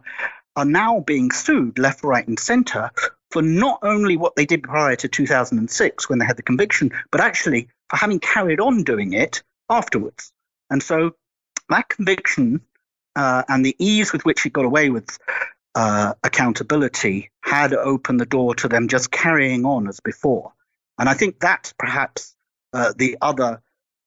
are 0.55 0.65
now 0.65 1.01
being 1.01 1.31
sued 1.31 1.77
left, 1.77 2.03
right, 2.03 2.27
and 2.27 2.39
center 2.39 2.89
for 3.31 3.41
not 3.41 3.79
only 3.81 4.15
what 4.15 4.35
they 4.35 4.45
did 4.45 4.63
prior 4.63 4.95
to 4.95 5.07
2006 5.07 6.09
when 6.09 6.19
they 6.19 6.25
had 6.25 6.37
the 6.37 6.43
conviction, 6.43 6.91
but 7.11 7.21
actually 7.21 7.67
for 7.89 7.97
having 7.97 8.19
carried 8.19 8.59
on 8.59 8.83
doing 8.83 9.13
it 9.13 9.43
afterwards. 9.69 10.31
And 10.69 10.81
so 10.81 11.11
that 11.69 11.89
conviction 11.89 12.61
uh, 13.15 13.43
and 13.47 13.65
the 13.65 13.75
ease 13.77 14.13
with 14.13 14.25
which 14.25 14.45
it 14.45 14.53
got 14.53 14.65
away 14.65 14.89
with 14.89 15.17
uh, 15.75 16.13
accountability 16.23 17.31
had 17.41 17.73
opened 17.73 18.19
the 18.19 18.25
door 18.25 18.55
to 18.55 18.67
them 18.67 18.87
just 18.87 19.11
carrying 19.11 19.65
on 19.65 19.87
as 19.87 19.99
before. 19.99 20.53
And 20.97 21.09
I 21.09 21.13
think 21.13 21.39
that's 21.39 21.73
perhaps 21.73 22.35
uh, 22.73 22.93
the 22.97 23.17
other 23.21 23.61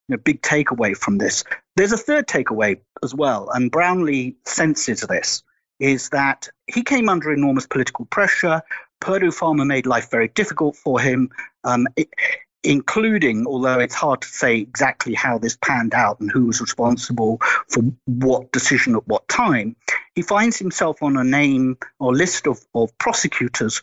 you 0.08 0.16
know, 0.16 0.22
big 0.22 0.42
takeaway 0.42 0.96
from 0.96 1.18
this. 1.18 1.44
There's 1.76 1.92
a 1.92 1.98
third 1.98 2.26
takeaway 2.26 2.80
as 3.02 3.14
well, 3.14 3.50
and 3.50 3.70
Brownlee 3.70 4.36
senses 4.46 5.02
this 5.02 5.42
is 5.78 6.08
that 6.08 6.48
he 6.66 6.82
came 6.82 7.08
under 7.08 7.32
enormous 7.32 7.66
political 7.66 8.04
pressure. 8.06 8.62
Purdue 9.00 9.30
Pharma 9.30 9.64
made 9.64 9.86
life 9.86 10.10
very 10.10 10.28
difficult 10.28 10.74
for 10.74 10.98
him, 10.98 11.30
um, 11.62 11.86
it, 11.96 12.08
including, 12.64 13.46
although 13.46 13.78
it's 13.78 13.94
hard 13.94 14.20
to 14.22 14.28
say 14.28 14.58
exactly 14.58 15.14
how 15.14 15.38
this 15.38 15.56
panned 15.56 15.94
out 15.94 16.18
and 16.18 16.32
who 16.32 16.46
was 16.46 16.60
responsible 16.60 17.38
for 17.68 17.82
what 18.06 18.50
decision 18.50 18.96
at 18.96 19.06
what 19.06 19.28
time, 19.28 19.76
he 20.18 20.22
finds 20.22 20.58
himself 20.58 21.00
on 21.00 21.16
a 21.16 21.22
name 21.22 21.78
or 22.00 22.12
list 22.12 22.48
of, 22.48 22.58
of 22.74 22.90
prosecutors 22.98 23.80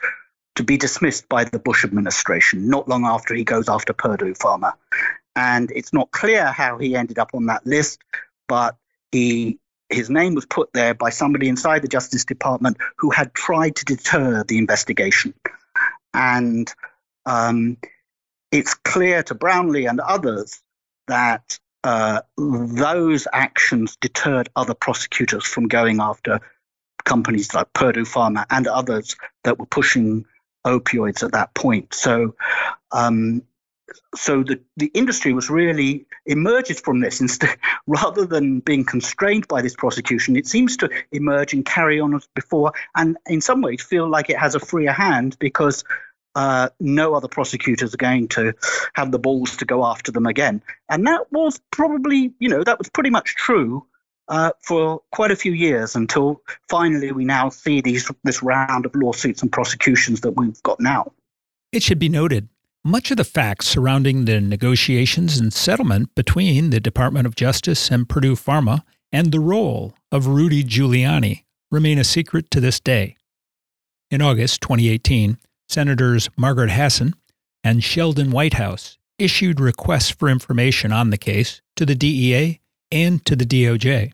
to 0.55 0.63
be 0.65 0.75
dismissed 0.75 1.29
by 1.29 1.45
the 1.45 1.59
Bush 1.59 1.85
administration 1.85 2.67
not 2.67 2.89
long 2.89 3.05
after 3.05 3.33
he 3.33 3.45
goes 3.45 3.69
after 3.69 3.93
Purdue 3.93 4.33
Pharma. 4.33 4.73
And 5.37 5.71
it's 5.71 5.93
not 5.93 6.11
clear 6.11 6.47
how 6.47 6.77
he 6.77 6.93
ended 6.93 7.19
up 7.19 7.31
on 7.33 7.45
that 7.45 7.65
list, 7.65 8.01
but 8.49 8.75
he 9.13 9.59
his 9.87 10.09
name 10.09 10.35
was 10.35 10.45
put 10.45 10.73
there 10.73 10.93
by 10.93 11.09
somebody 11.09 11.47
inside 11.47 11.81
the 11.81 11.87
Justice 11.87 12.25
Department 12.25 12.75
who 12.97 13.11
had 13.11 13.33
tried 13.33 13.77
to 13.77 13.85
deter 13.85 14.43
the 14.43 14.57
investigation. 14.57 15.33
And 16.13 16.69
um, 17.25 17.77
it's 18.51 18.73
clear 18.73 19.23
to 19.23 19.35
Brownlee 19.35 19.85
and 19.85 20.01
others 20.01 20.61
that 21.07 21.59
uh, 21.85 22.21
those 22.35 23.27
actions 23.31 23.95
deterred 23.97 24.49
other 24.55 24.73
prosecutors 24.73 25.45
from 25.45 25.67
going 25.67 26.01
after 26.01 26.39
companies 27.03 27.53
like 27.53 27.71
Purdue 27.73 28.05
Pharma 28.05 28.43
and 28.49 28.65
others 28.65 29.15
that 29.43 29.59
were 29.59 29.67
pushing 29.67 30.25
opioids 30.65 31.21
at 31.21 31.33
that 31.33 31.53
point. 31.53 31.93
So 31.93 32.35
um, 32.91 33.43
so 34.15 34.41
the, 34.41 34.59
the 34.77 34.87
industry 34.95 35.31
was 35.31 35.51
really 35.51 36.07
emerges 36.25 36.79
from 36.79 37.01
this 37.01 37.21
instead 37.21 37.55
rather 37.85 38.25
than 38.25 38.61
being 38.61 38.83
constrained 38.83 39.47
by 39.47 39.61
this 39.61 39.75
prosecution 39.75 40.35
it 40.35 40.47
seems 40.47 40.75
to 40.77 40.89
emerge 41.11 41.53
and 41.53 41.67
carry 41.67 41.99
on 41.99 42.15
as 42.15 42.27
before 42.33 42.73
and 42.95 43.15
in 43.27 43.41
some 43.41 43.61
ways 43.61 43.83
feel 43.83 44.09
like 44.09 44.31
it 44.31 44.39
has 44.39 44.55
a 44.55 44.59
freer 44.59 44.91
hand 44.91 45.37
because 45.37 45.83
uh, 46.35 46.69
no 46.79 47.13
other 47.13 47.27
prosecutors 47.27 47.93
are 47.93 47.97
going 47.97 48.27
to 48.27 48.53
have 48.93 49.11
the 49.11 49.19
balls 49.19 49.55
to 49.57 49.65
go 49.65 49.85
after 49.85 50.11
them 50.11 50.25
again 50.25 50.61
and 50.89 51.05
that 51.05 51.31
was 51.31 51.59
probably 51.71 52.33
you 52.39 52.49
know 52.49 52.63
that 52.63 52.77
was 52.77 52.89
pretty 52.89 53.09
much 53.09 53.35
true 53.35 53.85
uh, 54.27 54.51
for 54.61 55.01
quite 55.11 55.31
a 55.31 55.35
few 55.35 55.51
years 55.51 55.95
until 55.95 56.41
finally 56.69 57.11
we 57.11 57.25
now 57.25 57.49
see 57.49 57.81
these 57.81 58.09
this 58.23 58.41
round 58.41 58.85
of 58.85 58.95
lawsuits 58.95 59.41
and 59.41 59.51
prosecutions 59.51 60.21
that 60.21 60.31
we've 60.31 60.61
got 60.63 60.79
now 60.79 61.11
it 61.71 61.83
should 61.83 61.99
be 61.99 62.09
noted 62.09 62.49
much 62.85 63.09
of 63.09 63.17
the 63.17 63.23
facts 63.23 63.65
surrounding 63.65 64.25
the 64.25 64.39
negotiations 64.39 65.39
and 65.39 65.51
settlement 65.51 66.13
between 66.13 66.69
the 66.69 66.79
Department 66.79 67.25
of 67.25 67.33
Justice 67.33 67.89
and 67.89 68.07
Purdue 68.07 68.35
Pharma 68.35 68.83
and 69.11 69.31
the 69.31 69.39
role 69.39 69.95
of 70.11 70.27
Rudy 70.27 70.63
Giuliani 70.63 71.45
remain 71.71 71.97
a 71.97 72.03
secret 72.03 72.51
to 72.51 72.59
this 72.59 72.79
day. 72.79 73.17
In 74.11 74.21
August 74.21 74.61
2018, 74.61 75.39
Senators 75.67 76.29
Margaret 76.37 76.71
Hassan 76.71 77.15
and 77.63 77.83
Sheldon 77.83 78.31
Whitehouse 78.31 78.97
issued 79.17 79.59
requests 79.59 80.11
for 80.11 80.29
information 80.29 80.91
on 80.91 81.09
the 81.09 81.17
case 81.17 81.61
to 81.75 81.85
the 81.85 81.95
DEA 81.95 82.59
and 82.91 83.25
to 83.25 83.35
the 83.35 83.45
DOJ. 83.45 84.11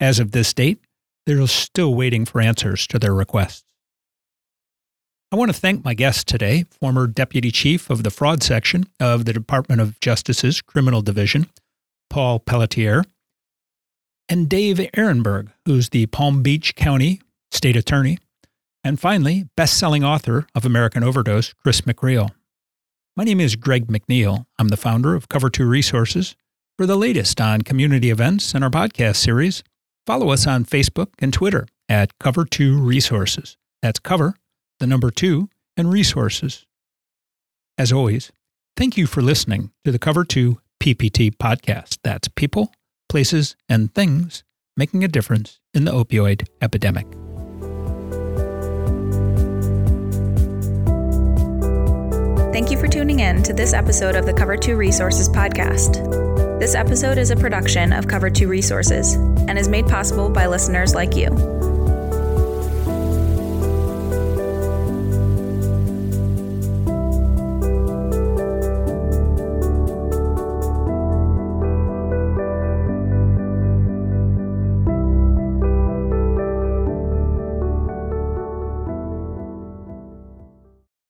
As 0.00 0.18
of 0.18 0.32
this 0.32 0.52
date, 0.54 0.80
they're 1.26 1.46
still 1.46 1.94
waiting 1.94 2.24
for 2.24 2.40
answers 2.40 2.86
to 2.88 2.98
their 2.98 3.14
requests. 3.14 3.64
I 5.32 5.36
want 5.36 5.52
to 5.52 5.60
thank 5.60 5.84
my 5.84 5.94
guest 5.94 6.26
today, 6.26 6.64
former 6.80 7.06
Deputy 7.06 7.52
Chief 7.52 7.88
of 7.88 8.02
the 8.02 8.10
Fraud 8.10 8.42
Section 8.42 8.86
of 8.98 9.26
the 9.26 9.32
Department 9.32 9.80
of 9.80 10.00
Justice's 10.00 10.60
Criminal 10.60 11.02
Division, 11.02 11.48
Paul 12.08 12.40
Pelletier, 12.40 13.04
and 14.28 14.48
Dave 14.48 14.78
Aronberg, 14.96 15.50
who's 15.66 15.90
the 15.90 16.06
Palm 16.06 16.42
Beach 16.42 16.74
County 16.74 17.20
State 17.52 17.76
Attorney, 17.76 18.18
and 18.82 19.00
finally, 19.00 19.46
best-selling 19.56 20.04
author 20.04 20.46
of 20.54 20.64
American 20.64 21.02
Overdose, 21.02 21.52
Chris 21.54 21.82
McGreal. 21.82 22.30
My 23.16 23.24
name 23.24 23.40
is 23.40 23.56
Greg 23.56 23.88
McNeil. 23.88 24.46
I'm 24.58 24.68
the 24.68 24.76
founder 24.76 25.14
of 25.14 25.28
Cover 25.28 25.50
2 25.50 25.66
Resources. 25.66 26.36
For 26.76 26.86
the 26.86 26.96
latest 26.96 27.40
on 27.40 27.62
community 27.62 28.10
events 28.10 28.54
and 28.54 28.64
our 28.64 28.70
podcast 28.70 29.16
series, 29.16 29.62
follow 30.06 30.30
us 30.30 30.46
on 30.46 30.64
Facebook 30.64 31.08
and 31.18 31.32
Twitter 31.32 31.66
at 31.88 32.18
Cover 32.18 32.44
2 32.44 32.78
Resources. 32.78 33.56
That's 33.82 34.00
cover 34.00 34.36
the 34.80 34.86
number 34.86 35.10
two, 35.10 35.48
and 35.76 35.92
resources. 35.92 36.66
As 37.78 37.92
always, 37.92 38.32
Thank 38.80 38.96
you 38.96 39.06
for 39.06 39.20
listening 39.20 39.72
to 39.84 39.92
the 39.92 39.98
Cover 39.98 40.24
2 40.24 40.58
PPT 40.82 41.36
podcast. 41.36 41.98
That's 42.02 42.28
people, 42.28 42.72
places, 43.10 43.54
and 43.68 43.94
things 43.94 44.42
making 44.74 45.04
a 45.04 45.08
difference 45.08 45.60
in 45.74 45.84
the 45.84 45.92
opioid 45.92 46.48
epidemic. 46.62 47.06
Thank 52.60 52.72
you 52.72 52.78
for 52.78 52.88
tuning 52.88 53.20
in 53.20 53.42
to 53.44 53.54
this 53.54 53.72
episode 53.72 54.14
of 54.16 54.26
the 54.26 54.34
Cover 54.34 54.54
2 54.54 54.76
Resources 54.76 55.30
podcast. 55.30 56.60
This 56.60 56.74
episode 56.74 57.16
is 57.16 57.30
a 57.30 57.36
production 57.36 57.90
of 57.90 58.06
Cover 58.06 58.28
2 58.28 58.48
Resources 58.48 59.14
and 59.14 59.58
is 59.58 59.66
made 59.66 59.88
possible 59.88 60.28
by 60.28 60.46
listeners 60.46 60.94
like 60.94 61.16
you. 61.16 61.69